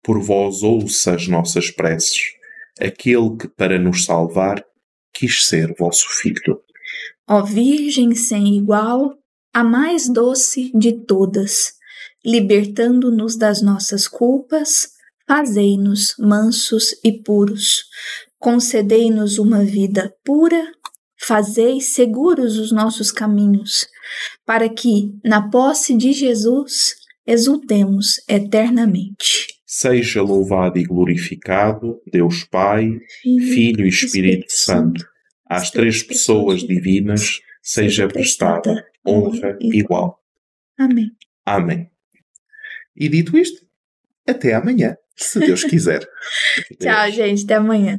por 0.02 0.20
vós 0.20 0.62
ouça 0.62 1.14
as 1.14 1.28
nossas 1.28 1.70
preces, 1.70 2.32
aquele 2.80 3.36
que 3.36 3.48
para 3.48 3.78
nos 3.78 4.04
salvar 4.04 4.64
quis 5.12 5.46
ser 5.46 5.74
vosso 5.78 6.06
filho. 6.08 6.62
Ó 7.28 7.42
Virgem 7.42 8.14
sem 8.14 8.56
igual, 8.56 9.16
a 9.52 9.62
mais 9.62 10.08
doce 10.08 10.70
de 10.74 10.92
todas, 10.92 11.74
libertando-nos 12.24 13.36
das 13.36 13.62
nossas 13.62 14.06
culpas, 14.06 14.99
Fazei-nos 15.30 16.16
mansos 16.18 16.86
e 17.04 17.12
puros, 17.22 17.84
concedei-nos 18.36 19.38
uma 19.38 19.64
vida 19.64 20.12
pura, 20.24 20.60
fazei 21.20 21.80
seguros 21.80 22.58
os 22.58 22.72
nossos 22.72 23.12
caminhos, 23.12 23.86
para 24.44 24.68
que, 24.68 25.12
na 25.24 25.48
posse 25.48 25.96
de 25.96 26.12
Jesus, 26.12 26.96
exultemos 27.24 28.16
eternamente. 28.28 29.46
Seja 29.64 30.20
louvado 30.20 30.80
e 30.80 30.82
glorificado 30.82 32.02
Deus 32.10 32.42
Pai, 32.42 32.90
Filho, 33.22 33.54
Filho 33.54 33.86
e 33.86 33.88
Espírito, 33.88 34.06
Espírito 34.06 34.52
Santo, 34.52 35.06
às 35.48 35.70
três 35.70 36.02
pessoas 36.02 36.62
divinas, 36.62 37.38
seja 37.62 38.08
prestada 38.08 38.84
honra 39.06 39.56
igual. 39.60 40.18
Amém. 40.76 41.12
Amém. 41.46 41.88
E 42.96 43.08
dito 43.08 43.38
isto, 43.38 43.64
até 44.26 44.54
amanhã 44.54 44.96
se 45.24 45.38
Deus 45.40 45.64
quiser. 45.64 46.00
Tchau, 46.80 47.10
gente. 47.10 47.44
Até 47.44 47.54
amanhã. 47.54 47.98